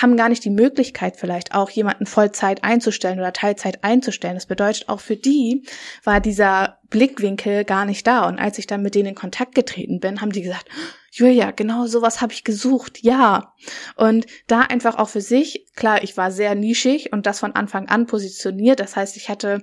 haben 0.00 0.16
gar 0.16 0.28
nicht 0.28 0.44
die 0.44 0.50
Möglichkeit, 0.50 1.16
vielleicht 1.16 1.54
auch 1.54 1.70
jemanden 1.70 2.06
Vollzeit 2.06 2.64
einzustellen 2.64 3.18
oder 3.18 3.32
Teilzeit 3.32 3.84
einzustellen. 3.84 4.34
Das 4.34 4.46
bedeutet, 4.46 4.88
auch 4.88 5.00
für 5.00 5.16
die 5.16 5.64
war 6.04 6.20
dieser 6.20 6.78
Blickwinkel 6.90 7.64
gar 7.64 7.84
nicht 7.84 8.06
da. 8.06 8.26
Und 8.26 8.38
als 8.38 8.58
ich 8.58 8.66
dann 8.66 8.82
mit 8.82 8.94
denen 8.94 9.10
in 9.10 9.14
Kontakt 9.14 9.54
getreten 9.54 10.00
bin, 10.00 10.20
haben 10.20 10.32
die 10.32 10.42
gesagt, 10.42 10.68
Julia, 11.10 11.50
genau 11.50 11.86
sowas 11.86 12.20
habe 12.20 12.32
ich 12.32 12.44
gesucht, 12.44 12.98
ja. 13.02 13.54
Und 13.96 14.26
da 14.46 14.60
einfach 14.60 14.98
auch 14.98 15.08
für 15.08 15.20
sich, 15.20 15.66
klar, 15.76 16.02
ich 16.02 16.16
war 16.16 16.30
sehr 16.30 16.54
nischig 16.54 17.12
und 17.12 17.26
das 17.26 17.40
von 17.40 17.54
Anfang 17.54 17.88
an 17.88 18.06
positioniert. 18.06 18.80
Das 18.80 18.96
heißt, 18.96 19.16
ich 19.16 19.28
hatte 19.28 19.62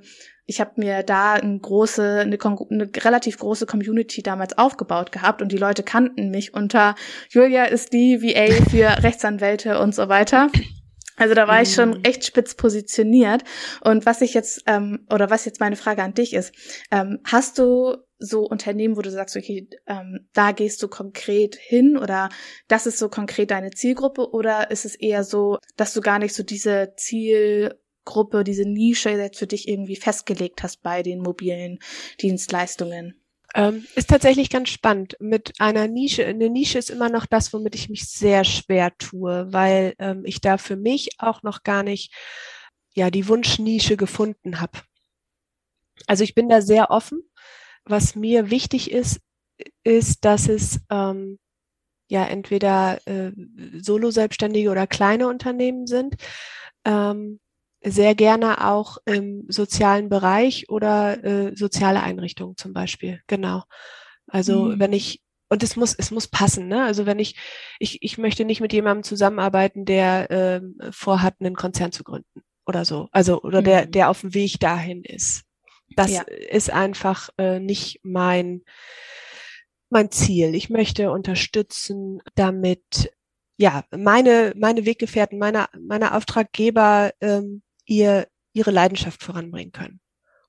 ich 0.50 0.60
habe 0.60 0.72
mir 0.78 1.04
da 1.04 1.34
eine 1.34 1.60
große, 1.60 2.22
eine, 2.22 2.38
eine, 2.42 2.90
relativ 2.98 3.38
große 3.38 3.68
Community 3.68 4.24
damals 4.24 4.58
aufgebaut 4.58 5.12
gehabt 5.12 5.44
und 5.44 5.52
die 5.52 5.58
Leute 5.58 5.84
kannten 5.84 6.32
mich 6.32 6.56
unter 6.56 6.96
Julia 7.30 7.66
ist 7.66 7.94
die 7.94 8.22
VA 8.24 8.64
für 8.70 9.04
Rechtsanwälte 9.04 9.80
und 9.80 9.94
so 9.94 10.10
weiter. 10.10 10.50
Also 11.18 11.36
da 11.36 11.48
war 11.48 11.62
ich 11.62 11.74
schon 11.74 11.90
mhm. 11.90 12.04
echt 12.04 12.26
spitz 12.26 12.56
positioniert. 12.56 13.44
Und 13.82 14.06
was 14.08 14.22
ich 14.22 14.34
jetzt, 14.34 14.64
ähm, 14.66 15.06
oder 15.14 15.30
was 15.30 15.46
jetzt 15.46 15.60
meine 15.60 15.76
Frage 15.76 16.02
an 16.02 16.14
dich 16.14 16.34
ist, 16.34 16.54
ähm, 16.92 17.20
hast 17.26 17.60
du 17.60 17.98
so 18.18 18.42
Unternehmen, 18.42 18.98
wo 18.98 19.02
du 19.02 19.12
sagst, 19.12 19.36
okay, 19.36 19.70
ähm, 19.86 20.28
da 20.34 20.52
gehst 20.52 20.82
du 20.82 20.88
konkret 20.88 21.56
hin 21.56 21.96
oder 21.98 22.30
das 22.68 22.88
ist 22.88 22.98
so 22.98 23.10
konkret 23.10 23.52
deine 23.52 23.70
Zielgruppe 23.70 24.32
oder 24.32 24.72
ist 24.72 24.86
es 24.86 24.96
eher 24.96 25.24
so, 25.24 25.60
dass 25.78 25.94
du 25.94 26.02
gar 26.02 26.20
nicht 26.20 26.34
so 26.34 26.42
diese 26.42 26.94
Ziel 26.96 27.76
Gruppe, 28.10 28.44
diese 28.44 28.68
Nische 28.68 29.12
jetzt 29.12 29.38
für 29.38 29.46
dich 29.46 29.68
irgendwie 29.68 29.96
festgelegt 29.96 30.64
hast 30.64 30.82
bei 30.82 31.04
den 31.04 31.22
mobilen 31.22 31.78
Dienstleistungen? 32.20 33.22
Ähm, 33.54 33.86
ist 33.96 34.10
tatsächlich 34.10 34.50
ganz 34.50 34.70
spannend. 34.70 35.16
Mit 35.20 35.54
einer 35.60 35.88
Nische, 35.88 36.26
eine 36.26 36.50
Nische 36.50 36.80
ist 36.80 36.90
immer 36.90 37.10
noch 37.10 37.28
das, 37.28 37.54
womit 37.54 37.76
ich 37.76 37.88
mich 37.88 38.10
sehr 38.10 38.44
schwer 38.44 38.98
tue, 38.98 39.54
weil 39.54 39.94
ähm, 40.00 40.24
ich 40.26 40.42
da 40.42 40.58
für 40.58 40.76
mich 40.76 41.20
auch 41.20 41.44
noch 41.44 41.62
gar 41.62 41.84
nicht 41.84 42.12
ja 42.94 43.12
die 43.12 43.28
Wunschnische 43.28 43.96
gefunden 43.96 44.60
habe. 44.60 44.80
Also 46.08 46.24
ich 46.24 46.34
bin 46.34 46.50
da 46.50 46.62
sehr 46.62 46.90
offen. 46.90 47.22
Was 47.86 48.16
mir 48.16 48.50
wichtig 48.50 48.92
ist, 48.92 49.20
ist, 49.84 50.26
dass 50.26 50.48
es 50.48 50.80
ähm, 50.90 51.38
ja 52.08 52.26
entweder 52.26 53.00
äh, 53.08 53.32
Solo-Selbstständige 53.82 54.72
oder 54.72 54.88
kleine 54.88 55.28
Unternehmen 55.28 55.86
sind. 55.86 56.16
Ähm, 56.86 57.40
sehr 57.82 58.16
gerne 58.16 58.68
auch 58.68 58.98
im 59.06 59.46
sozialen 59.48 60.10
Bereich 60.10 60.70
oder 60.70 61.24
äh, 61.24 61.56
soziale 61.56 62.02
Einrichtungen 62.02 62.58
zum 62.58 62.74
Beispiel. 62.74 63.22
Genau. 63.28 63.64
Also 64.28 64.66
mhm. 64.66 64.80
wenn 64.80 64.94
ich 64.94 65.22
und 65.50 65.64
es 65.64 65.76
muss 65.76 65.96
es 65.96 66.12
muss 66.12 66.28
passen, 66.28 66.68
ne? 66.68 66.84
Also 66.84 67.06
wenn 67.06 67.20
ich 67.20 67.36
ich 67.80 68.04
ich 68.04 68.18
möchte 68.18 68.46
nicht 68.46 68.62
mit 68.62 68.74
jemandem 68.74 69.04
zusammenarbeiten, 69.04 69.86
der 69.86 70.30
äh, 70.30 70.62
vorhat, 70.92 71.36
einen 71.40 71.56
Konzern 71.56 71.92
zu 71.92 72.04
gründen 72.04 72.44
oder 72.68 72.86
so. 72.86 73.08
Also 73.12 73.42
oder 73.42 73.62
mhm. 73.62 73.66
der 73.66 73.86
der 73.88 74.10
auf 74.10 74.22
dem 74.22 74.34
Weg 74.34 74.60
dahin 74.60 75.04
ist. 75.04 75.44
Das 75.96 76.12
ja. 76.12 76.22
ist 76.22 76.70
einfach 76.70 77.30
äh, 77.38 77.60
nicht 77.60 78.02
mein 78.04 78.64
mein 79.90 80.12
Ziel. 80.12 80.54
Ich 80.54 80.70
möchte 80.70 81.12
unterstützen, 81.12 82.22
damit 82.36 83.12
ja 83.58 83.84
meine 83.90 84.54
meine 84.56 84.86
Weggefährten, 84.86 85.40
meine 85.40 85.68
meine 85.80 86.14
Auftraggeber 86.14 87.12
ähm, 87.22 87.64
ihr 87.90 88.28
ihre 88.54 88.72
Leidenschaft 88.72 89.24
voranbringen 89.24 89.72
können. 89.72 90.00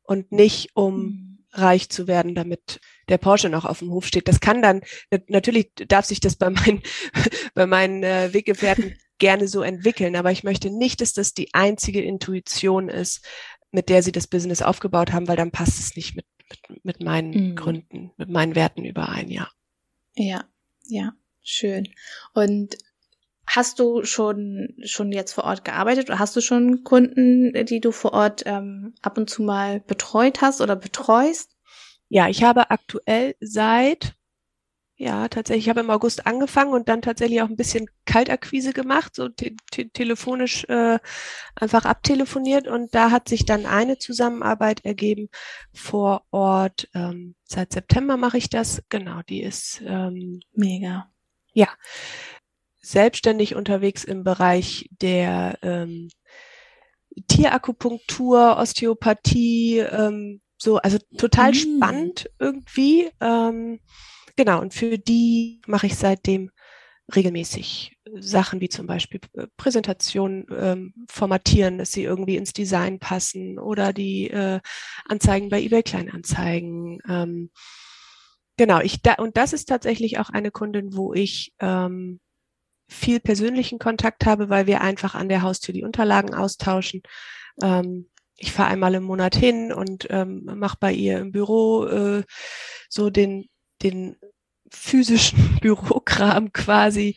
Und 0.02 0.32
nicht 0.32 0.70
um 0.74 0.96
mhm. 0.96 1.44
reich 1.52 1.88
zu 1.88 2.06
werden, 2.06 2.34
damit 2.34 2.80
der 3.08 3.18
Porsche 3.18 3.48
noch 3.48 3.64
auf 3.64 3.80
dem 3.80 3.90
Hof 3.90 4.06
steht. 4.06 4.28
Das 4.28 4.40
kann 4.40 4.62
dann, 4.62 4.82
natürlich 5.28 5.72
darf 5.74 6.04
sich 6.04 6.20
das 6.20 6.36
bei 6.36 6.50
meinen, 6.50 6.82
bei 7.54 7.66
meinen 7.66 8.02
äh, 8.02 8.32
Weggefährten 8.32 8.96
gerne 9.18 9.48
so 9.48 9.62
entwickeln, 9.62 10.16
aber 10.16 10.32
ich 10.32 10.44
möchte 10.44 10.70
nicht, 10.70 11.00
dass 11.00 11.12
das 11.12 11.34
die 11.34 11.52
einzige 11.52 12.02
Intuition 12.02 12.88
ist, 12.88 13.24
mit 13.70 13.88
der 13.88 14.02
sie 14.02 14.12
das 14.12 14.26
Business 14.26 14.62
aufgebaut 14.62 15.12
haben, 15.12 15.28
weil 15.28 15.36
dann 15.36 15.52
passt 15.52 15.78
es 15.78 15.94
nicht 15.94 16.16
mit, 16.16 16.26
mit, 16.48 16.84
mit 16.84 17.02
meinen 17.02 17.50
mhm. 17.50 17.54
Gründen, 17.54 18.10
mit 18.16 18.30
meinen 18.30 18.54
Werten 18.54 18.84
überein, 18.84 19.28
ja. 19.28 19.48
Ja, 20.16 20.44
ja, 20.86 21.12
schön. 21.42 21.88
Und 22.34 22.76
hast 23.50 23.80
du 23.80 24.04
schon 24.04 24.74
schon 24.84 25.12
jetzt 25.12 25.32
vor 25.32 25.44
Ort 25.44 25.64
gearbeitet 25.64 26.08
oder 26.08 26.18
hast 26.18 26.36
du 26.36 26.40
schon 26.40 26.84
Kunden, 26.84 27.52
die 27.66 27.80
du 27.80 27.92
vor 27.92 28.12
Ort 28.12 28.42
ähm, 28.46 28.94
ab 29.02 29.18
und 29.18 29.28
zu 29.28 29.42
mal 29.42 29.80
betreut 29.80 30.40
hast 30.40 30.60
oder 30.60 30.76
betreust? 30.76 31.56
Ja, 32.08 32.28
ich 32.28 32.42
habe 32.42 32.70
aktuell 32.70 33.34
seit 33.40 34.14
ja, 35.02 35.28
tatsächlich. 35.28 35.64
Ich 35.64 35.70
habe 35.70 35.80
im 35.80 35.88
August 35.88 36.26
angefangen 36.26 36.74
und 36.74 36.90
dann 36.90 37.00
tatsächlich 37.00 37.40
auch 37.40 37.48
ein 37.48 37.56
bisschen 37.56 37.88
Kaltakquise 38.04 38.74
gemacht, 38.74 39.14
so 39.14 39.30
te 39.30 39.56
te 39.70 39.88
telefonisch 39.88 40.64
äh, 40.68 40.98
einfach 41.54 41.86
abtelefoniert. 41.86 42.68
Und 42.68 42.94
da 42.94 43.10
hat 43.10 43.26
sich 43.26 43.46
dann 43.46 43.64
eine 43.64 43.96
Zusammenarbeit 43.96 44.84
ergeben 44.84 45.30
vor 45.72 46.26
Ort. 46.32 46.90
Ähm, 46.94 47.34
seit 47.44 47.72
September 47.72 48.18
mache 48.18 48.36
ich 48.36 48.50
das. 48.50 48.82
Genau, 48.90 49.22
die 49.26 49.42
ist 49.42 49.80
ähm, 49.86 50.40
mega. 50.52 51.10
Ja, 51.54 51.68
selbstständig 52.80 53.54
unterwegs 53.54 54.04
im 54.04 54.24
Bereich 54.24 54.88
der 54.90 55.58
ähm, 55.62 56.08
Tierakupunktur, 57.28 58.56
Osteopathie, 58.56 59.78
ähm, 59.78 60.40
so, 60.56 60.76
also 60.76 60.98
total 61.16 61.50
mm. 61.50 61.54
spannend 61.54 62.30
irgendwie. 62.38 63.10
Ähm, 63.20 63.80
Genau, 64.40 64.62
und 64.62 64.72
für 64.72 64.96
die 64.96 65.60
mache 65.66 65.86
ich 65.86 65.96
seitdem 65.96 66.50
regelmäßig 67.14 67.98
Sachen 68.20 68.62
wie 68.62 68.70
zum 68.70 68.86
Beispiel 68.86 69.20
äh, 69.34 69.46
Präsentationen 69.58 70.46
ähm, 70.50 70.94
formatieren, 71.10 71.76
dass 71.76 71.92
sie 71.92 72.04
irgendwie 72.04 72.36
ins 72.36 72.54
Design 72.54 72.98
passen 72.98 73.58
oder 73.58 73.92
die 73.92 74.30
äh, 74.30 74.60
Anzeigen 75.04 75.50
bei 75.50 75.60
eBay 75.60 75.82
Kleinanzeigen. 75.82 77.00
Ähm, 77.06 77.50
genau, 78.56 78.80
ich 78.80 79.02
da 79.02 79.14
und 79.16 79.36
das 79.36 79.52
ist 79.52 79.66
tatsächlich 79.66 80.18
auch 80.18 80.30
eine 80.30 80.50
Kundin, 80.50 80.96
wo 80.96 81.12
ich 81.12 81.52
ähm, 81.58 82.20
viel 82.90 83.20
persönlichen 83.20 83.78
Kontakt 83.78 84.26
habe, 84.26 84.48
weil 84.48 84.66
wir 84.66 84.80
einfach 84.80 85.14
an 85.14 85.28
der 85.28 85.42
Haustür 85.42 85.72
die 85.72 85.84
Unterlagen 85.84 86.34
austauschen. 86.34 87.02
Ähm, 87.62 88.08
ich 88.36 88.52
fahre 88.52 88.70
einmal 88.70 88.94
im 88.94 89.04
Monat 89.04 89.36
hin 89.36 89.72
und 89.72 90.06
ähm, 90.10 90.44
mache 90.44 90.78
bei 90.80 90.92
ihr 90.92 91.18
im 91.18 91.32
Büro 91.32 91.86
äh, 91.86 92.24
so 92.88 93.10
den 93.10 93.48
den 93.82 94.16
physischen 94.70 95.58
Bürokram 95.60 96.52
quasi 96.52 97.16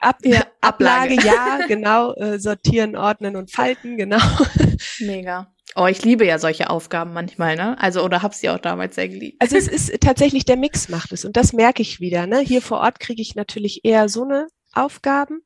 Ab, 0.00 0.18
ja, 0.24 0.40
Ablage. 0.60 1.14
Ablage, 1.14 1.26
ja, 1.26 1.66
genau, 1.68 2.14
äh, 2.14 2.38
sortieren, 2.38 2.96
ordnen 2.96 3.36
und 3.36 3.52
falten, 3.52 3.96
genau. 3.96 4.18
Mega. 5.00 5.52
Oh, 5.76 5.86
ich 5.86 6.02
liebe 6.02 6.26
ja 6.26 6.38
solche 6.38 6.68
Aufgaben 6.68 7.12
manchmal, 7.12 7.54
ne? 7.54 7.78
Also, 7.78 8.02
oder 8.02 8.22
hab's 8.22 8.40
dir 8.40 8.54
auch 8.54 8.58
damals 8.58 8.96
sehr 8.96 9.08
geliebt. 9.08 9.36
Also 9.40 9.56
es 9.56 9.68
ist 9.68 10.00
tatsächlich 10.00 10.44
der 10.44 10.56
Mix 10.56 10.88
macht 10.88 11.12
es 11.12 11.24
und 11.24 11.36
das 11.36 11.52
merke 11.52 11.82
ich 11.82 12.00
wieder, 12.00 12.26
ne? 12.26 12.40
Hier 12.40 12.60
vor 12.62 12.78
Ort 12.78 12.98
kriege 12.98 13.22
ich 13.22 13.36
natürlich 13.36 13.84
eher 13.84 14.08
so 14.08 14.24
eine 14.24 14.48
Aufgaben. 14.72 15.42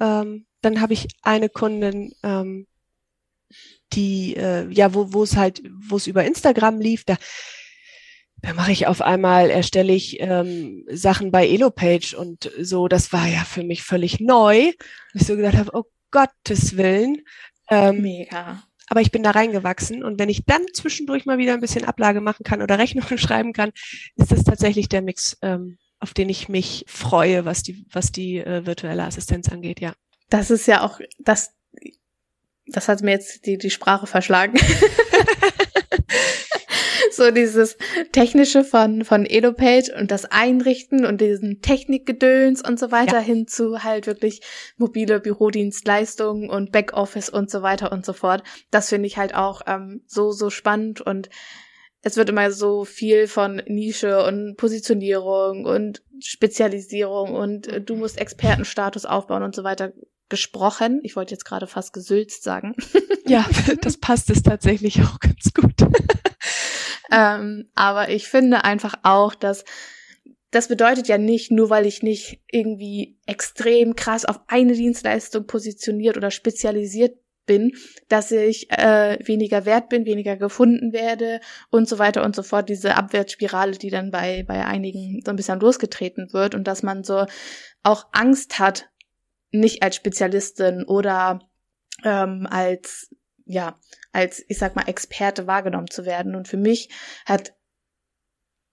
Ähm, 0.00 0.46
dann 0.60 0.80
habe 0.80 0.92
ich 0.92 1.08
eine 1.22 1.48
Kundin, 1.48 2.12
ähm, 2.22 2.66
die, 3.92 4.36
äh, 4.36 4.68
ja, 4.70 4.92
wo 4.94 5.22
es 5.22 5.36
halt, 5.36 5.62
wo 5.88 5.96
es 5.96 6.06
über 6.06 6.24
Instagram 6.24 6.80
lief, 6.80 7.04
da 7.04 7.16
da 8.42 8.52
mache 8.54 8.72
ich 8.72 8.86
auf 8.86 9.00
einmal, 9.00 9.50
erstelle 9.50 9.92
ich 9.92 10.20
ähm, 10.20 10.84
Sachen 10.90 11.30
bei 11.30 11.48
Elopage 11.48 12.14
und 12.16 12.50
so, 12.60 12.86
das 12.86 13.12
war 13.12 13.26
ja 13.26 13.44
für 13.44 13.64
mich 13.64 13.82
völlig 13.82 14.20
neu. 14.20 14.72
Ich 15.14 15.26
so 15.26 15.36
gedacht 15.36 15.56
habe, 15.56 15.70
oh 15.72 15.84
Gottes 16.10 16.76
Willen. 16.76 17.22
Ähm, 17.70 18.02
Mega. 18.02 18.62
Aber 18.88 19.00
ich 19.00 19.10
bin 19.10 19.24
da 19.24 19.32
reingewachsen 19.32 20.04
und 20.04 20.20
wenn 20.20 20.28
ich 20.28 20.44
dann 20.44 20.62
zwischendurch 20.72 21.26
mal 21.26 21.38
wieder 21.38 21.54
ein 21.54 21.60
bisschen 21.60 21.84
Ablage 21.84 22.20
machen 22.20 22.44
kann 22.44 22.62
oder 22.62 22.78
Rechnungen 22.78 23.18
schreiben 23.18 23.52
kann, 23.52 23.72
ist 24.14 24.30
das 24.30 24.44
tatsächlich 24.44 24.88
der 24.88 25.02
Mix, 25.02 25.36
ähm, 25.42 25.78
auf 26.00 26.14
den 26.14 26.28
ich 26.28 26.48
mich 26.48 26.84
freue, 26.88 27.44
was 27.44 27.62
die, 27.62 27.84
was 27.90 28.12
die 28.12 28.38
äh, 28.38 28.66
virtuelle 28.66 29.04
Assistenz 29.04 29.48
angeht, 29.48 29.80
ja. 29.80 29.94
Das 30.28 30.50
ist 30.50 30.66
ja 30.66 30.82
auch, 30.82 31.00
das, 31.18 31.52
das 32.66 32.88
hat 32.88 33.02
mir 33.02 33.12
jetzt 33.12 33.46
die, 33.46 33.58
die 33.58 33.70
Sprache 33.70 34.06
verschlagen. 34.06 34.58
so 37.16 37.30
dieses 37.30 37.76
technische 38.12 38.62
von 38.62 39.04
von 39.04 39.26
Elopage 39.26 39.92
und 39.98 40.10
das 40.10 40.26
Einrichten 40.26 41.04
und 41.04 41.20
diesen 41.20 41.62
Technikgedöns 41.62 42.62
und 42.62 42.78
so 42.78 42.90
weiter 42.92 43.18
ja. 43.18 43.22
hin 43.22 43.46
zu 43.48 43.82
halt 43.82 44.06
wirklich 44.06 44.42
mobile 44.76 45.18
Bürodienstleistungen 45.20 46.50
und 46.50 46.72
Backoffice 46.72 47.30
und 47.30 47.50
so 47.50 47.62
weiter 47.62 47.90
und 47.90 48.04
so 48.04 48.12
fort. 48.12 48.42
Das 48.70 48.90
finde 48.90 49.06
ich 49.06 49.16
halt 49.16 49.34
auch 49.34 49.62
ähm, 49.66 50.02
so 50.06 50.30
so 50.32 50.50
spannend 50.50 51.00
und 51.00 51.30
es 52.02 52.16
wird 52.16 52.28
immer 52.28 52.50
so 52.52 52.84
viel 52.84 53.26
von 53.26 53.62
Nische 53.66 54.24
und 54.24 54.56
Positionierung 54.56 55.64
und 55.64 56.02
Spezialisierung 56.20 57.34
und 57.34 57.66
äh, 57.68 57.80
du 57.80 57.96
musst 57.96 58.18
Expertenstatus 58.18 59.04
aufbauen 59.04 59.42
und 59.42 59.54
so 59.54 59.64
weiter 59.64 59.92
gesprochen. 60.28 61.00
Ich 61.02 61.16
wollte 61.16 61.34
jetzt 61.34 61.44
gerade 61.44 61.66
fast 61.66 61.92
gesülzt 61.92 62.42
sagen. 62.42 62.74
Ja, 63.28 63.44
das 63.82 63.96
passt 63.96 64.30
es 64.30 64.44
tatsächlich 64.44 65.02
auch 65.02 65.18
ganz 65.18 65.52
gut. 65.52 65.74
ähm, 67.10 67.68
aber 67.74 68.08
ich 68.08 68.28
finde 68.28 68.62
einfach 68.62 68.94
auch, 69.02 69.34
dass 69.34 69.64
das 70.52 70.68
bedeutet 70.68 71.08
ja 71.08 71.18
nicht, 71.18 71.50
nur 71.50 71.68
weil 71.68 71.86
ich 71.86 72.04
nicht 72.04 72.40
irgendwie 72.46 73.18
extrem 73.26 73.96
krass 73.96 74.24
auf 74.24 74.38
eine 74.46 74.74
Dienstleistung 74.74 75.48
positioniert 75.48 76.16
oder 76.16 76.30
spezialisiert 76.30 77.18
bin, 77.46 77.72
dass 78.08 78.30
ich 78.30 78.70
äh, 78.70 79.18
weniger 79.24 79.64
wert 79.64 79.88
bin, 79.88 80.04
weniger 80.04 80.36
gefunden 80.36 80.92
werde 80.92 81.40
und 81.70 81.88
so 81.88 81.98
weiter 81.98 82.24
und 82.24 82.36
so 82.36 82.42
fort. 82.42 82.68
Diese 82.68 82.96
Abwärtsspirale, 82.96 83.72
die 83.72 83.90
dann 83.90 84.10
bei, 84.10 84.44
bei 84.46 84.64
einigen 84.64 85.22
so 85.24 85.30
ein 85.30 85.36
bisschen 85.36 85.60
losgetreten 85.60 86.32
wird 86.32 86.54
und 86.54 86.64
dass 86.64 86.82
man 86.82 87.04
so 87.04 87.26
auch 87.82 88.06
Angst 88.12 88.58
hat, 88.58 88.88
nicht 89.52 89.82
als 89.82 89.96
Spezialistin 89.96 90.84
oder 90.84 91.40
ähm, 92.04 92.46
als 92.50 93.08
ja, 93.46 93.78
als, 94.12 94.44
ich 94.48 94.58
sag 94.58 94.74
mal, 94.74 94.88
Experte 94.88 95.46
wahrgenommen 95.46 95.88
zu 95.88 96.04
werden. 96.04 96.34
Und 96.34 96.48
für 96.48 96.56
mich 96.56 96.90
hat 97.24 97.54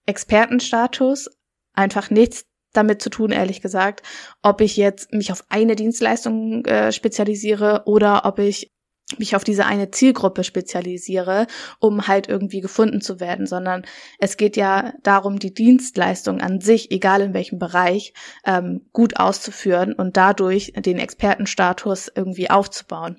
Expertenstatus 0.04 1.30
einfach 1.72 2.10
nichts 2.10 2.44
damit 2.74 3.00
zu 3.00 3.10
tun, 3.10 3.30
ehrlich 3.30 3.62
gesagt, 3.62 4.02
ob 4.42 4.60
ich 4.60 4.76
jetzt 4.76 5.12
mich 5.12 5.32
auf 5.32 5.44
eine 5.48 5.76
Dienstleistung 5.76 6.64
äh, 6.66 6.92
spezialisiere 6.92 7.82
oder 7.86 8.26
ob 8.26 8.38
ich 8.38 8.74
mich 9.18 9.36
auf 9.36 9.44
diese 9.44 9.66
eine 9.66 9.90
Zielgruppe 9.90 10.44
spezialisiere, 10.44 11.46
um 11.78 12.08
halt 12.08 12.28
irgendwie 12.28 12.60
gefunden 12.60 13.00
zu 13.00 13.20
werden, 13.20 13.46
sondern 13.46 13.84
es 14.18 14.36
geht 14.36 14.56
ja 14.56 14.94
darum, 15.02 15.38
die 15.38 15.52
Dienstleistung 15.52 16.40
an 16.40 16.60
sich, 16.60 16.90
egal 16.90 17.20
in 17.20 17.34
welchem 17.34 17.58
Bereich, 17.58 18.14
ähm, 18.46 18.80
gut 18.92 19.16
auszuführen 19.16 19.92
und 19.92 20.16
dadurch 20.16 20.72
den 20.76 20.98
Expertenstatus 20.98 22.10
irgendwie 22.14 22.50
aufzubauen. 22.50 23.18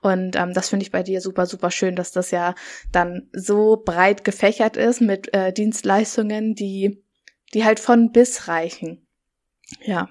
Und 0.00 0.36
ähm, 0.36 0.52
das 0.54 0.70
finde 0.70 0.84
ich 0.84 0.92
bei 0.92 1.02
dir 1.02 1.20
super, 1.20 1.46
super 1.46 1.70
schön, 1.70 1.96
dass 1.96 2.12
das 2.12 2.30
ja 2.30 2.54
dann 2.90 3.28
so 3.32 3.82
breit 3.84 4.24
gefächert 4.24 4.76
ist 4.76 5.00
mit 5.00 5.32
äh, 5.34 5.52
Dienstleistungen, 5.52 6.54
die, 6.54 7.04
die 7.54 7.64
halt 7.64 7.80
von 7.80 8.12
bis 8.12 8.48
reichen. 8.48 9.06
Ja. 9.84 10.08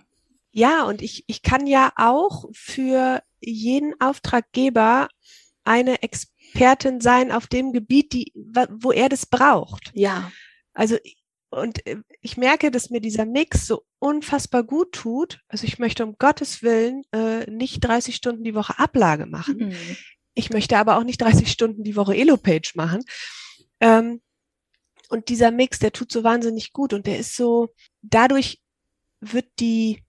Ja, 0.52 0.84
und 0.84 1.02
ich, 1.02 1.26
ich 1.28 1.42
kann 1.42 1.68
ja 1.68 1.92
auch 1.98 2.46
für 2.54 3.22
jeden 3.42 4.00
Auftraggeber 4.00 5.10
eine 5.66 6.02
Expertin 6.02 7.02
sein 7.02 7.32
auf 7.32 7.48
dem 7.48 7.74
Gebiet, 7.74 8.14
die, 8.14 8.32
wo 8.70 8.92
er 8.92 9.10
das 9.10 9.26
braucht. 9.26 9.92
Ja. 9.94 10.32
Also, 10.74 10.98
und 11.50 11.86
äh, 11.86 11.98
ich 12.22 12.38
merke, 12.38 12.72
dass 12.72 12.90
mir 12.90 13.02
dieser 13.02 13.26
Mix 13.26 13.68
so 13.68 13.84
unfassbar 14.00 14.64
gut 14.64 14.92
tut. 14.92 15.42
Also 15.48 15.66
ich 15.66 15.80
möchte 15.80 16.06
um 16.06 16.16
Gottes 16.18 16.64
Willen 16.64 17.04
äh, 17.12 17.50
nicht 17.50 17.82
30 17.82 18.16
Stunden 18.16 18.44
die 18.44 18.56
Woche 18.56 18.78
Ablage 18.78 19.26
machen. 19.26 19.58
Mhm. 19.58 19.98
Ich 20.34 20.50
möchte 20.50 20.78
aber 20.78 20.98
auch 20.98 21.04
nicht 21.04 21.22
30 21.22 21.50
Stunden 21.50 21.84
die 21.84 21.96
Woche 21.96 22.16
Elopage 22.16 22.74
machen. 22.76 23.04
Ähm, 23.80 24.22
und 25.16 25.30
dieser 25.30 25.52
Mix, 25.52 25.80
der 25.80 25.94
tut 25.94 26.12
so 26.12 26.24
wahnsinnig 26.24 26.74
gut 26.74 26.94
und 26.94 27.08
der 27.08 27.18
ist 27.18 27.36
so, 27.36 27.74
dadurch 28.02 28.62
wird 29.22 29.48
die 29.60 30.04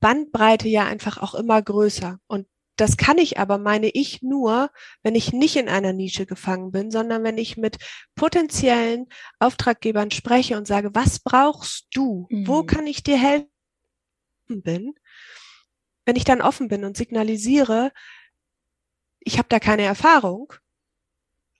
Bandbreite 0.00 0.68
ja 0.68 0.86
einfach 0.86 1.18
auch 1.18 1.34
immer 1.34 1.60
größer. 1.60 2.20
Und 2.26 2.46
das 2.76 2.96
kann 2.96 3.18
ich 3.18 3.38
aber, 3.38 3.58
meine 3.58 3.88
ich, 3.88 4.22
nur, 4.22 4.70
wenn 5.02 5.16
ich 5.16 5.32
nicht 5.32 5.56
in 5.56 5.68
einer 5.68 5.92
Nische 5.92 6.26
gefangen 6.26 6.70
bin, 6.70 6.90
sondern 6.90 7.24
wenn 7.24 7.38
ich 7.38 7.56
mit 7.56 7.78
potenziellen 8.14 9.08
Auftraggebern 9.40 10.10
spreche 10.10 10.56
und 10.56 10.66
sage, 10.66 10.94
was 10.94 11.18
brauchst 11.18 11.88
du? 11.92 12.26
Mhm. 12.30 12.46
Wo 12.46 12.62
kann 12.62 12.86
ich 12.86 13.02
dir 13.02 13.18
helfen? 13.18 13.48
Bin. 14.50 14.94
Wenn 16.06 16.16
ich 16.16 16.24
dann 16.24 16.40
offen 16.40 16.68
bin 16.68 16.86
und 16.86 16.96
signalisiere, 16.96 17.92
ich 19.20 19.36
habe 19.36 19.48
da 19.50 19.60
keine 19.60 19.82
Erfahrung, 19.82 20.54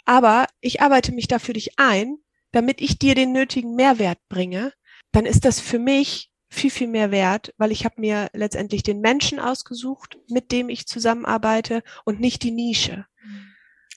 aber 0.06 0.46
ich 0.62 0.80
arbeite 0.80 1.12
mich 1.12 1.28
da 1.28 1.38
für 1.38 1.52
dich 1.52 1.78
ein, 1.78 2.16
damit 2.52 2.80
ich 2.80 2.98
dir 2.98 3.14
den 3.14 3.32
nötigen 3.32 3.74
Mehrwert 3.74 4.18
bringe, 4.28 4.72
dann 5.12 5.26
ist 5.26 5.44
das 5.44 5.60
für 5.60 5.78
mich 5.78 6.30
viel, 6.50 6.70
viel 6.70 6.88
mehr 6.88 7.10
wert, 7.10 7.54
weil 7.58 7.72
ich 7.72 7.84
habe 7.84 8.00
mir 8.00 8.28
letztendlich 8.32 8.82
den 8.82 9.00
Menschen 9.00 9.38
ausgesucht, 9.38 10.18
mit 10.28 10.50
dem 10.50 10.68
ich 10.68 10.86
zusammenarbeite 10.86 11.82
und 12.04 12.20
nicht 12.20 12.42
die 12.42 12.50
Nische. 12.50 13.06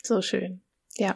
So 0.03 0.21
schön. 0.21 0.61
Ja. 0.97 1.15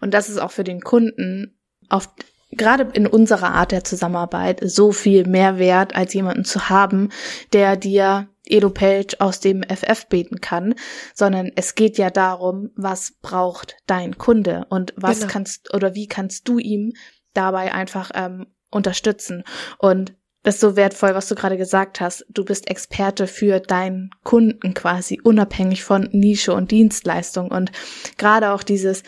Und 0.00 0.12
das 0.12 0.28
ist 0.28 0.38
auch 0.38 0.50
für 0.50 0.64
den 0.64 0.80
Kunden 0.80 1.58
auf 1.88 2.08
gerade 2.50 2.90
in 2.92 3.06
unserer 3.06 3.54
Art 3.54 3.72
der 3.72 3.84
Zusammenarbeit 3.84 4.60
so 4.62 4.92
viel 4.92 5.26
mehr 5.26 5.58
wert, 5.58 5.94
als 5.94 6.12
jemanden 6.12 6.44
zu 6.44 6.68
haben, 6.68 7.08
der 7.52 7.76
dir 7.76 8.28
Edo-Page 8.46 9.16
aus 9.20 9.40
dem 9.40 9.62
FF 9.62 10.06
beten 10.08 10.40
kann, 10.40 10.74
sondern 11.14 11.50
es 11.54 11.74
geht 11.74 11.98
ja 11.98 12.10
darum, 12.10 12.70
was 12.76 13.12
braucht 13.22 13.76
dein 13.86 14.18
Kunde 14.18 14.66
und 14.68 14.92
was 14.96 15.20
genau. 15.20 15.32
kannst 15.32 15.74
oder 15.74 15.94
wie 15.94 16.08
kannst 16.08 16.48
du 16.48 16.58
ihm 16.58 16.92
dabei 17.34 17.72
einfach 17.72 18.10
ähm, 18.14 18.46
unterstützen. 18.70 19.44
Und 19.78 20.14
das 20.42 20.56
ist 20.56 20.60
so 20.60 20.74
wertvoll, 20.74 21.14
was 21.14 21.28
du 21.28 21.36
gerade 21.36 21.56
gesagt 21.56 22.00
hast. 22.00 22.26
Du 22.28 22.44
bist 22.44 22.68
Experte 22.68 23.28
für 23.28 23.60
deinen 23.60 24.10
Kunden 24.24 24.74
quasi, 24.74 25.20
unabhängig 25.22 25.84
von 25.84 26.08
Nische 26.10 26.52
und 26.52 26.72
Dienstleistung. 26.72 27.48
Und 27.50 27.70
gerade 28.18 28.50
auch 28.50 28.64
dieses, 28.64 29.04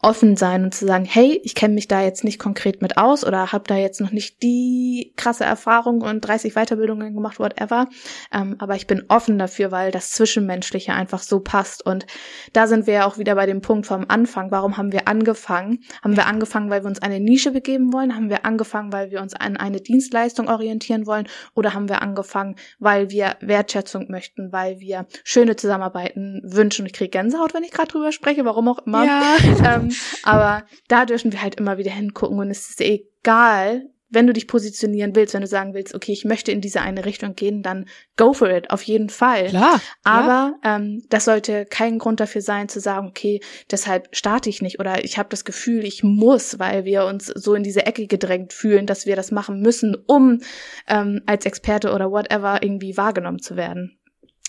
offen 0.00 0.36
sein 0.36 0.62
und 0.62 0.74
zu 0.74 0.86
sagen, 0.86 1.04
hey, 1.04 1.40
ich 1.42 1.56
kenne 1.56 1.74
mich 1.74 1.88
da 1.88 2.02
jetzt 2.02 2.22
nicht 2.22 2.38
konkret 2.38 2.82
mit 2.82 2.96
aus 2.96 3.26
oder 3.26 3.50
habe 3.50 3.64
da 3.66 3.76
jetzt 3.76 4.00
noch 4.00 4.12
nicht 4.12 4.44
die 4.44 5.12
krasse 5.16 5.44
Erfahrung 5.44 6.02
und 6.02 6.20
30 6.20 6.54
Weiterbildungen 6.54 7.14
gemacht, 7.14 7.40
whatever. 7.40 7.88
Ähm, 8.32 8.54
aber 8.60 8.76
ich 8.76 8.86
bin 8.86 9.04
offen 9.08 9.38
dafür, 9.38 9.72
weil 9.72 9.90
das 9.90 10.12
Zwischenmenschliche 10.12 10.92
einfach 10.92 11.18
so 11.18 11.40
passt. 11.40 11.84
Und 11.84 12.06
da 12.52 12.68
sind 12.68 12.86
wir 12.86 12.94
ja 12.94 13.06
auch 13.06 13.18
wieder 13.18 13.34
bei 13.34 13.46
dem 13.46 13.60
Punkt 13.60 13.86
vom 13.86 14.04
Anfang. 14.06 14.52
Warum 14.52 14.76
haben 14.76 14.92
wir 14.92 15.08
angefangen? 15.08 15.80
Haben 16.04 16.16
wir 16.16 16.26
angefangen, 16.26 16.70
weil 16.70 16.84
wir 16.84 16.88
uns 16.88 17.02
eine 17.02 17.18
Nische 17.18 17.50
begeben 17.50 17.92
wollen? 17.92 18.14
Haben 18.14 18.30
wir 18.30 18.44
angefangen, 18.46 18.92
weil 18.92 19.10
wir 19.10 19.20
uns 19.20 19.34
an 19.34 19.56
eine 19.56 19.80
Dienstleistung 19.80 20.48
orientieren 20.48 21.06
wollen? 21.08 21.26
Oder 21.56 21.74
haben 21.74 21.88
wir 21.88 22.02
angefangen, 22.02 22.54
weil 22.78 23.10
wir 23.10 23.34
Wertschätzung 23.40 24.06
möchten, 24.10 24.52
weil 24.52 24.78
wir 24.78 25.06
schöne 25.24 25.56
Zusammenarbeiten 25.56 26.40
wünschen? 26.44 26.86
Ich 26.86 26.92
kriege 26.92 27.10
Gänsehaut, 27.10 27.52
wenn 27.52 27.64
ich 27.64 27.72
gerade 27.72 27.90
drüber 27.90 28.12
spreche, 28.12 28.44
warum 28.44 28.68
auch 28.68 28.86
immer. 28.86 29.04
Ja. 29.04 29.36
Ähm, 29.64 29.87
aber 30.22 30.64
da 30.88 31.04
dürfen 31.06 31.32
wir 31.32 31.42
halt 31.42 31.56
immer 31.56 31.78
wieder 31.78 31.92
hingucken 31.92 32.38
und 32.38 32.50
es 32.50 32.70
ist 32.70 32.80
egal, 32.80 33.88
wenn 34.10 34.26
du 34.26 34.32
dich 34.32 34.46
positionieren 34.46 35.14
willst, 35.14 35.34
wenn 35.34 35.42
du 35.42 35.46
sagen 35.46 35.74
willst, 35.74 35.94
okay, 35.94 36.12
ich 36.12 36.24
möchte 36.24 36.50
in 36.50 36.60
diese 36.60 36.80
eine 36.80 37.04
Richtung 37.04 37.34
gehen, 37.34 37.62
dann 37.62 37.86
go 38.16 38.32
for 38.32 38.48
it, 38.50 38.70
auf 38.70 38.82
jeden 38.82 39.10
Fall. 39.10 39.48
Klar. 39.48 39.80
Aber 40.02 40.54
ja. 40.64 40.76
ähm, 40.76 41.02
das 41.10 41.26
sollte 41.26 41.66
kein 41.66 41.98
Grund 41.98 42.20
dafür 42.20 42.40
sein, 42.40 42.68
zu 42.68 42.80
sagen, 42.80 43.08
okay, 43.08 43.40
deshalb 43.70 44.08
starte 44.12 44.48
ich 44.48 44.62
nicht 44.62 44.80
oder 44.80 45.04
ich 45.04 45.18
habe 45.18 45.28
das 45.28 45.44
Gefühl, 45.44 45.84
ich 45.84 46.02
muss, 46.02 46.58
weil 46.58 46.84
wir 46.84 47.04
uns 47.04 47.26
so 47.26 47.54
in 47.54 47.62
diese 47.62 47.84
Ecke 47.84 48.06
gedrängt 48.06 48.52
fühlen, 48.52 48.86
dass 48.86 49.04
wir 49.04 49.16
das 49.16 49.30
machen 49.30 49.60
müssen, 49.60 49.94
um 50.06 50.40
ähm, 50.88 51.20
als 51.26 51.44
Experte 51.44 51.92
oder 51.92 52.10
whatever 52.10 52.62
irgendwie 52.62 52.96
wahrgenommen 52.96 53.40
zu 53.40 53.56
werden. 53.56 53.98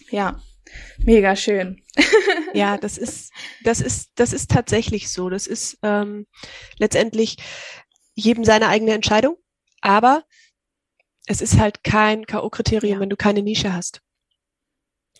Ja. 0.09 0.39
Mega 0.99 1.35
schön. 1.35 1.81
ja, 2.53 2.77
das 2.77 2.97
ist, 2.97 3.31
das 3.63 3.81
ist, 3.81 4.11
das 4.15 4.33
ist 4.33 4.51
tatsächlich 4.51 5.09
so. 5.09 5.29
Das 5.29 5.47
ist 5.47 5.77
ähm, 5.83 6.27
letztendlich 6.77 7.37
jedem 8.15 8.43
seine 8.43 8.67
eigene 8.67 8.93
Entscheidung, 8.93 9.37
aber 9.81 10.23
es 11.25 11.41
ist 11.41 11.57
halt 11.57 11.83
kein 11.83 12.25
K.O.-Kriterium, 12.25 12.87
ja. 12.87 12.99
wenn 12.99 13.09
du 13.09 13.15
keine 13.15 13.41
Nische 13.41 13.73
hast. 13.73 14.01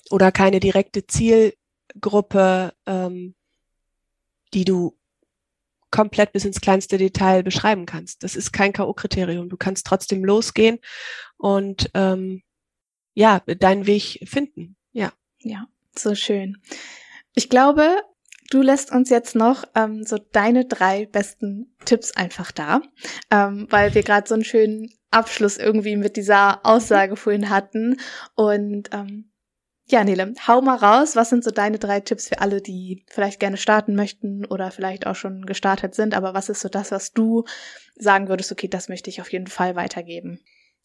Oder 0.10 0.32
keine 0.32 0.60
direkte 0.60 1.06
Zielgruppe, 1.06 2.74
ähm, 2.88 3.36
die 4.54 4.66
du 4.66 4.98
komplett 5.92 6.32
bis 6.34 6.46
ins 6.46 6.62
kleinste 6.62 6.98
Detail 6.98 7.44
beschreiben 7.44 7.86
kannst. 7.86 8.24
Das 8.24 8.36
ist 8.36 8.52
kein 8.52 8.74
K.O.-Kriterium. 8.74 9.50
Du 9.50 9.58
kannst 9.58 9.86
trotzdem 9.86 10.24
losgehen 10.24 10.80
und 11.38 11.90
ähm, 11.94 12.42
ja, 13.14 13.40
deinen 13.40 13.86
Weg 13.86 14.20
finden. 14.26 14.78
Ja. 15.42 15.68
So 15.96 16.16
schön. 16.16 16.58
Ich 17.36 17.50
glaube, 17.50 17.98
du 18.50 18.62
lässt 18.62 18.92
uns 18.92 19.10
jetzt 19.10 19.36
noch 19.36 19.64
ähm, 19.76 20.04
so 20.04 20.18
deine 20.18 20.66
drei 20.66 21.06
besten 21.06 21.76
Tipps 21.86 22.12
einfach 22.16 22.52
da, 22.52 22.82
ähm, 23.32 23.68
weil 23.70 23.94
wir 23.94 24.04
gerade 24.04 24.28
so 24.28 24.36
einen 24.36 24.44
schönen 24.44 24.94
Abschluss 25.12 25.58
irgendwie 25.58 25.96
mit 25.96 26.16
dieser 26.16 26.66
Aussage 26.66 27.16
vorhin 27.16 27.50
hatten. 27.50 28.00
Und 28.36 28.90
ähm, 28.94 29.32
ja, 29.88 30.04
Nele, 30.04 30.34
hau 30.48 30.62
mal 30.62 30.76
raus. 30.76 31.16
Was 31.16 31.30
sind 31.30 31.44
so 31.44 31.52
deine 31.52 31.80
drei 31.80 32.00
Tipps 32.00 32.30
für 32.30 32.40
alle, 32.40 32.62
die 32.62 33.04
vielleicht 33.10 33.40
gerne 33.40 33.58
starten 33.58 33.96
möchten 33.96 34.46
oder 34.46 34.70
vielleicht 34.72 35.08
auch 35.08 35.16
schon 35.16 35.46
gestartet 35.46 35.96
sind? 35.96 36.14
Aber 36.14 36.34
was 36.34 36.50
ist 36.50 36.62
so 36.62 36.70
das, 36.70 36.92
was 36.92 37.12
du 37.12 37.46
sagen 37.96 38.30
würdest, 38.30 38.52
okay, 38.52 38.68
das 38.68 38.88
möchte 38.88 39.10
ich 39.10 39.20
auf 39.20 39.32
jeden 39.32 39.48
Fall 39.48 39.76
weitergeben? 39.76 40.42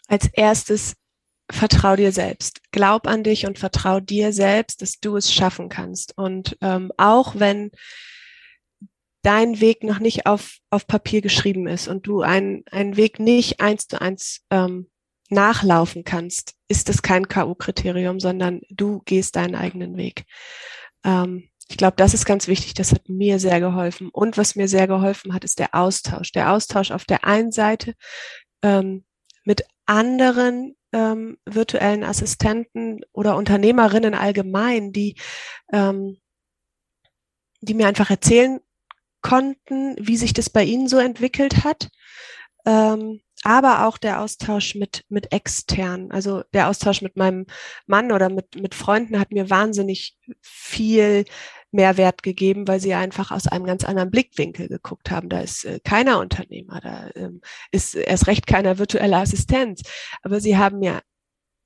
Als 0.09 0.29
erstes 0.33 0.97
vertrau 1.51 1.97
dir 1.97 2.13
selbst. 2.13 2.61
Glaub 2.73 3.07
an 3.07 3.23
dich 3.23 3.47
und 3.47 3.59
vertrau 3.59 4.01
dir 4.01 4.33
selbst, 4.33 4.83
dass 4.83 5.01
du 5.01 5.17
es 5.17 5.33
schaffen 5.33 5.69
kannst. 5.69 6.17
Und 6.17 6.57
ähm, 6.61 6.93
auch 6.97 7.35
wenn 7.39 7.71
dein 9.23 9.61
Weg 9.61 9.85
noch 9.85 9.99
nicht 9.99 10.27
auf, 10.27 10.59
auf 10.71 10.87
Papier 10.87 11.21
geschrieben 11.23 11.67
ist 11.67 11.89
und 11.89 12.07
du 12.07 12.23
einen, 12.23 12.65
einen 12.71 12.97
Weg 12.97 13.19
nicht 13.19 13.61
eins 13.61 13.89
zu 13.89 14.01
eins 14.01 14.43
ähm, 14.51 14.91
nachlaufen 15.31 16.05
kannst, 16.05 16.55
ist 16.69 16.89
das 16.89 17.03
kein 17.03 17.29
K.O.-Kriterium, 17.29 18.21
sondern 18.21 18.61
du 18.71 19.03
gehst 19.05 19.37
deinen 19.37 19.55
eigenen 19.55 19.97
Weg. 19.97 20.25
Ähm, 21.05 21.49
ich 21.69 21.79
glaube, 21.79 21.97
das 21.97 22.13
ist 22.13 22.27
ganz 22.27 22.47
wichtig. 22.47 22.75
Das 22.75 22.93
hat 22.93 23.09
mir 23.09 23.39
sehr 23.39 23.61
geholfen. 23.61 24.11
Und 24.11 24.37
was 24.37 24.55
mir 24.55 24.69
sehr 24.69 24.87
geholfen 24.87 25.33
hat, 25.33 25.45
ist 25.45 25.59
der 25.59 25.75
Austausch. 25.75 26.33
Der 26.33 26.53
Austausch 26.53 26.91
auf 26.91 27.05
der 27.05 27.25
einen 27.25 27.53
Seite 27.53 27.95
ähm, 28.63 29.05
mit 29.45 29.65
anderen 29.87 30.77
ähm, 30.95 31.39
virtuellen 31.45 32.05
Assistenten 32.05 33.01
oder 33.13 33.37
Unternehmerinnen 33.37 34.15
allgemein, 34.15 34.93
die, 34.93 35.17
ähm, 35.73 36.19
die 37.61 37.75
mir 37.75 37.89
einfach 37.89 38.11
erzählen 38.11 38.61
konnten, 39.21 39.97
wie 39.99 40.17
sich 40.17 40.33
das 40.33 40.49
bei 40.49 40.63
ihnen 40.63 40.87
so 40.87 40.99
entwickelt 40.99 41.65
hat. 41.65 41.91
Ähm, 42.65 43.21
aber 43.43 43.87
auch 43.87 43.99
der 43.99 44.21
Austausch 44.21 44.75
mit, 44.75 45.05
mit 45.09 45.33
extern, 45.33 46.11
also 46.11 46.45
der 46.55 46.69
Austausch 46.69 47.03
mit 47.03 47.17
meinem 47.17 47.47
Mann 47.87 48.11
oder 48.13 48.31
mit, 48.31 48.55
mit 48.55 48.75
Freunden 48.75 49.19
hat 49.19 49.33
mir 49.33 49.51
wahnsinnig 49.51 50.17
viel 50.41 51.25
Mehrwert 51.75 52.23
gegeben, 52.23 52.67
weil 52.67 52.81
sie 52.81 52.95
einfach 52.95 53.31
aus 53.31 53.47
einem 53.47 53.67
ganz 53.67 53.85
anderen 53.85 54.11
Blickwinkel 54.11 54.69
geguckt 54.69 55.11
haben. 55.11 55.29
Da 55.29 55.41
ist 55.41 55.65
äh, 55.65 55.81
keiner 55.85 56.21
Unternehmer, 56.21 56.81
da 56.81 57.11
ähm, 57.15 57.41
ist 57.73 57.95
erst 57.95 58.27
recht 58.29 58.47
keiner 58.47 58.79
virtuelle 58.79 59.19
Assistenz. 59.19 59.83
Aber 60.23 60.41
sie 60.41 60.57
haben 60.57 60.79
mir 60.79 61.03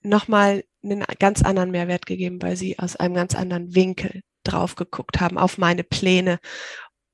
nochmal 0.03 0.65
einen 0.83 1.05
ganz 1.19 1.43
anderen 1.43 1.71
Mehrwert 1.71 2.07
gegeben, 2.07 2.41
weil 2.41 2.57
sie 2.57 2.79
aus 2.79 2.97
einem 2.97 3.15
ganz 3.15 3.35
anderen 3.35 3.75
Winkel 3.75 4.23
drauf 4.45 4.75
geguckt 4.75 5.21
haben, 5.21 5.39
auf 5.39 5.59
meine 5.59 5.85
Pläne 5.85 6.39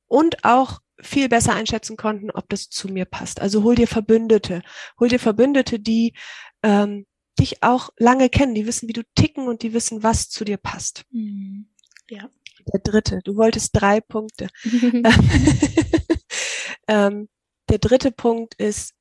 und 0.06 0.44
auch 0.44 0.80
viel 1.00 1.28
besser 1.28 1.54
einschätzen 1.54 1.96
konnten, 1.96 2.30
ob 2.30 2.48
das 2.48 2.68
zu 2.68 2.88
mir 2.88 3.04
passt. 3.04 3.40
Also 3.40 3.64
hol 3.64 3.74
dir 3.74 3.88
Verbündete, 3.88 4.62
hol 5.00 5.08
dir 5.08 5.18
Verbündete, 5.18 5.80
die 5.80 6.14
ähm, 6.62 7.06
dich 7.40 7.64
auch 7.64 7.90
lange 7.96 8.28
kennen, 8.28 8.54
die 8.54 8.66
wissen, 8.66 8.88
wie 8.88 8.92
du 8.92 9.02
ticken 9.16 9.48
und 9.48 9.62
die 9.62 9.72
wissen, 9.72 10.04
was 10.04 10.28
zu 10.28 10.44
dir 10.44 10.58
passt. 10.58 11.04
Mhm. 11.10 11.66
Ja 12.08 12.30
der 12.72 12.80
dritte. 12.80 13.20
Du 13.24 13.36
wolltest 13.36 13.70
drei 13.74 14.00
Punkte. 14.00 14.48
ähm, 16.88 17.28
der 17.68 17.78
dritte 17.78 18.10
Punkt 18.10 18.54
ist, 18.54 18.94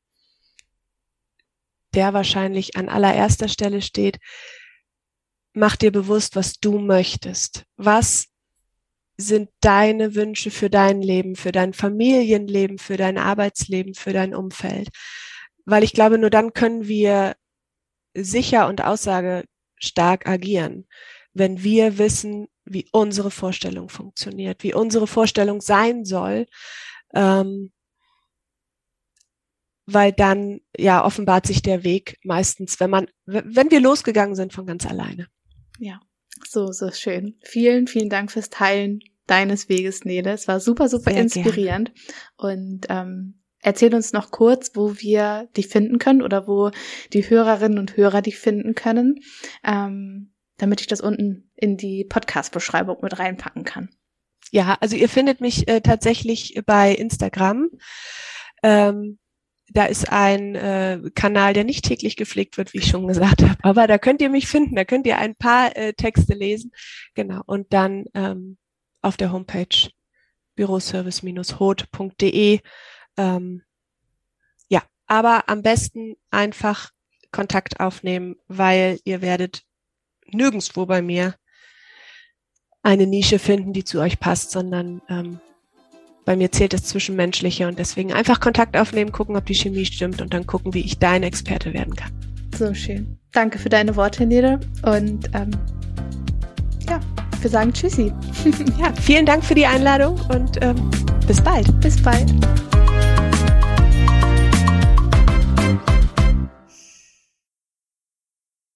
der 1.93 2.13
wahrscheinlich 2.13 2.75
an 2.75 2.89
allererster 2.89 3.47
Stelle 3.47 3.81
steht, 3.81 4.19
mach 5.53 5.75
dir 5.75 5.91
bewusst, 5.91 6.35
was 6.35 6.53
du 6.53 6.79
möchtest. 6.79 7.65
Was 7.77 8.27
sind 9.15 9.49
deine 9.61 10.15
Wünsche 10.15 10.49
für 10.49 10.69
dein 10.69 11.01
Leben, 11.01 11.35
für 11.35 11.51
dein 11.51 11.73
Familienleben, 11.73 12.79
für 12.79 12.97
dein 12.97 13.17
Arbeitsleben, 13.17 13.93
für 13.93 14.13
dein 14.13 14.33
Umfeld? 14.33 14.89
Weil 15.65 15.83
ich 15.83 15.93
glaube, 15.93 16.17
nur 16.17 16.29
dann 16.29 16.53
können 16.53 16.87
wir 16.87 17.35
sicher 18.15 18.67
und 18.67 18.83
aussagestark 18.83 20.27
agieren, 20.27 20.87
wenn 21.33 21.63
wir 21.63 21.97
wissen, 21.97 22.47
wie 22.65 22.87
unsere 22.91 23.31
Vorstellung 23.31 23.89
funktioniert, 23.89 24.63
wie 24.63 24.73
unsere 24.73 25.07
Vorstellung 25.07 25.61
sein 25.61 26.05
soll, 26.05 26.45
ähm, 27.13 27.71
weil 29.85 30.13
dann 30.13 30.61
ja 30.77 31.03
offenbart 31.03 31.45
sich 31.45 31.61
der 31.61 31.83
Weg 31.83 32.17
meistens, 32.23 32.79
wenn 32.79 32.89
man, 32.89 33.07
wenn 33.25 33.69
wir 33.69 33.81
losgegangen 33.81 34.35
sind 34.35 34.53
von 34.53 34.65
ganz 34.65 34.85
alleine. 34.85 35.27
Ja, 35.77 35.99
so, 36.47 36.71
so 36.71 36.91
schön. 36.91 37.37
Vielen, 37.43 37.87
vielen 37.87 38.09
Dank 38.09 38.31
fürs 38.31 38.49
Teilen 38.49 39.01
deines 39.27 39.69
Weges, 39.69 40.05
Nele. 40.05 40.31
Es 40.31 40.47
war 40.47 40.59
super, 40.59 40.89
super 40.89 41.11
Sehr 41.11 41.23
inspirierend. 41.23 41.93
Gerne. 41.93 42.13
Und 42.37 42.85
ähm, 42.89 43.41
erzähl 43.59 43.93
uns 43.93 44.13
noch 44.13 44.31
kurz, 44.31 44.71
wo 44.75 44.95
wir 44.97 45.49
dich 45.55 45.67
finden 45.67 45.99
können 45.99 46.21
oder 46.21 46.47
wo 46.47 46.71
die 47.13 47.29
Hörerinnen 47.29 47.79
und 47.79 47.97
Hörer 47.97 48.21
dich 48.21 48.37
finden 48.37 48.75
können. 48.75 49.19
Ähm, 49.63 50.33
damit 50.57 50.81
ich 50.81 50.87
das 50.87 51.01
unten 51.01 51.49
in 51.63 51.77
die 51.77 52.03
Podcast-Beschreibung 52.03 52.97
mit 53.01 53.19
reinpacken 53.19 53.63
kann. 53.63 53.89
Ja, 54.51 54.77
also 54.81 54.95
ihr 54.95 55.09
findet 55.09 55.41
mich 55.41 55.67
äh, 55.67 55.81
tatsächlich 55.81 56.61
bei 56.65 56.93
Instagram. 56.93 57.69
Ähm, 58.61 59.17
da 59.69 59.85
ist 59.85 60.11
ein 60.11 60.55
äh, 60.55 61.01
Kanal, 61.15 61.53
der 61.53 61.63
nicht 61.63 61.85
täglich 61.85 62.17
gepflegt 62.17 62.57
wird, 62.57 62.73
wie 62.73 62.79
ich 62.79 62.87
schon 62.87 63.07
gesagt 63.07 63.41
habe. 63.41 63.55
Aber 63.63 63.87
da 63.87 63.97
könnt 63.97 64.21
ihr 64.21 64.29
mich 64.29 64.47
finden, 64.47 64.75
da 64.75 64.83
könnt 64.83 65.07
ihr 65.07 65.17
ein 65.17 65.35
paar 65.35 65.75
äh, 65.75 65.93
Texte 65.93 66.33
lesen. 66.33 66.71
Genau. 67.15 67.41
Und 67.45 67.73
dann 67.73 68.05
ähm, 68.13 68.57
auf 69.01 69.17
der 69.17 69.31
Homepage 69.31 69.89
büroservice-hot.de 70.55 72.59
ähm, 73.17 73.63
aber 75.13 75.47
am 75.47 75.61
besten 75.61 76.15
einfach 76.31 76.89
Kontakt 77.31 77.79
aufnehmen, 77.79 78.35
weil 78.47 78.99
ihr 79.03 79.21
werdet 79.21 79.63
nirgendswo 80.31 80.85
bei 80.85 81.01
mir 81.01 81.35
eine 82.83 83.07
Nische 83.07 83.39
finden, 83.39 83.73
die 83.73 83.83
zu 83.83 83.99
euch 83.99 84.19
passt, 84.19 84.51
sondern 84.51 85.01
ähm, 85.09 85.39
bei 86.25 86.35
mir 86.35 86.51
zählt 86.51 86.73
das 86.73 86.83
Zwischenmenschliche 86.83 87.67
und 87.67 87.79
deswegen 87.79 88.13
einfach 88.13 88.39
Kontakt 88.39 88.77
aufnehmen, 88.77 89.11
gucken, 89.11 89.35
ob 89.35 89.45
die 89.45 89.55
Chemie 89.55 89.85
stimmt 89.85 90.21
und 90.21 90.33
dann 90.33 90.45
gucken, 90.45 90.73
wie 90.73 90.81
ich 90.81 90.99
dein 90.99 91.23
Experte 91.23 91.73
werden 91.73 91.95
kann. 91.95 92.11
So 92.57 92.73
schön. 92.73 93.17
Danke 93.31 93.57
für 93.57 93.69
deine 93.69 93.95
Worte, 93.95 94.25
Nede. 94.25 94.59
Und 94.83 95.29
ähm, 95.33 95.51
ja, 96.87 96.99
wir 97.41 97.49
sagen 97.49 97.73
Tschüssi. 97.73 98.13
ja, 98.79 98.93
vielen 99.01 99.25
Dank 99.25 99.43
für 99.43 99.55
die 99.55 99.65
Einladung 99.65 100.19
und 100.29 100.61
ähm, 100.61 100.91
bis 101.25 101.41
bald. 101.41 101.79
Bis 101.81 102.01
bald. 102.01 102.31